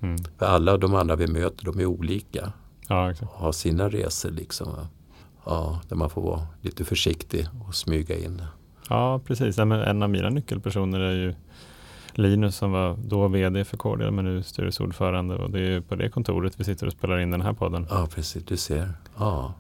[0.02, 0.18] Mm.
[0.38, 2.54] För alla de andra vi möter, de är olika.
[2.88, 3.32] Ja, exakt.
[3.32, 4.68] Och har sina resor liksom.
[5.46, 8.42] Ja, där man får vara lite försiktig och smyga in.
[8.90, 9.58] Ja, precis.
[9.58, 11.36] Ja, men en av mina nyckelpersoner är ju
[12.14, 16.10] Linus som var då vd för Cordial men nu styrelseordförande och det är på det
[16.10, 17.88] kontoret vi sitter och spelar in den här podden.
[17.90, 18.44] Ja, precis.
[18.46, 18.94] Du ser.
[19.18, 19.54] Ja,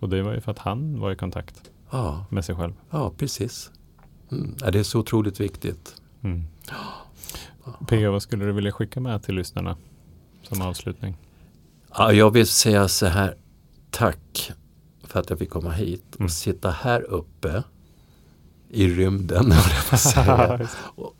[0.00, 2.72] Och det var ju för att han var i kontakt ja, med sig själv.
[2.90, 3.70] ja precis.
[4.32, 4.54] Mm.
[4.60, 5.94] Ja, det är så otroligt viktigt.
[6.22, 6.44] Mm.
[7.88, 8.12] P.O.
[8.12, 9.76] vad skulle du vilja skicka med till lyssnarna
[10.42, 11.16] som avslutning?
[11.96, 13.34] Ja, jag vill säga så här.
[13.90, 14.52] Tack
[15.04, 16.28] för att jag fick komma hit och Mm.
[16.30, 17.62] sitta här uppe
[18.70, 19.52] i rymden
[20.94, 21.14] och,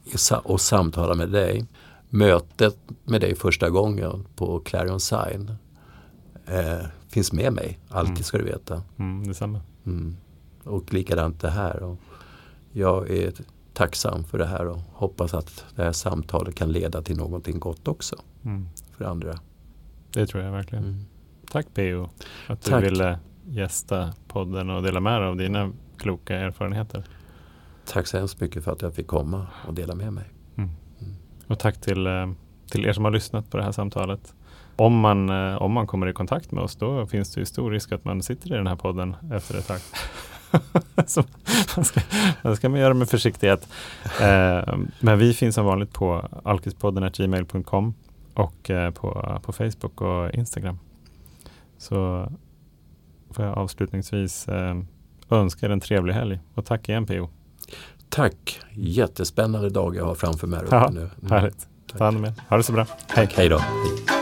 [0.50, 1.64] och samtala med dig.
[2.10, 5.54] Mötet med dig första gången på Clarion Sign
[6.46, 7.78] eh, finns med mig.
[7.88, 8.22] Alltid Mm.
[8.22, 8.82] ska du veta.
[8.98, 9.60] mm, detsamma.
[9.86, 10.16] Mm.
[10.64, 11.82] Och likadant det här.
[11.82, 11.96] Och
[12.72, 13.32] jag är
[13.72, 17.88] tacksam för det här och hoppas att det här samtalet kan leda till någonting gott
[17.88, 18.68] också Mm.
[18.96, 19.38] för andra.
[20.12, 20.84] Det tror jag verkligen.
[20.84, 21.04] Mm.
[21.50, 22.08] Tack P.O.
[22.46, 22.84] att du Tack.
[22.84, 27.04] ville gästa podden och dela med dig av dina kloka erfarenheter.
[27.90, 30.24] Tack så hemskt mycket för att jag fick komma och dela med mig.
[31.46, 32.30] Och tack till, eh,
[32.70, 34.34] till er som har lyssnat på det här samtalet.
[34.76, 37.70] Om man, eh, om man kommer i kontakt med oss då finns det ju stor
[37.70, 39.78] risk att man sitter i den här podden efter ett tag.
[41.06, 41.24] Så
[41.76, 42.00] man, ska,
[42.42, 43.68] man ska man göra med försiktighet.
[44.20, 47.94] Eh, men vi finns som vanligt på alkispodden gmail.com
[48.34, 50.78] och eh, på, på Facebook och Instagram.
[51.78, 52.28] Så
[53.30, 54.76] får jag avslutningsvis eh,
[55.30, 57.28] önska er en trevlig helg och tack igen P.O.
[58.08, 58.60] Tack!
[58.74, 61.00] Jättespännande dag jag har framför mig Ja, nu.
[61.00, 61.10] Mm.
[61.30, 61.66] Härligt.
[61.98, 62.32] Ta hand om er.
[62.48, 62.86] Ha det så bra.
[63.08, 63.28] Hej.
[63.34, 63.58] Hej då!
[63.58, 64.19] Hej.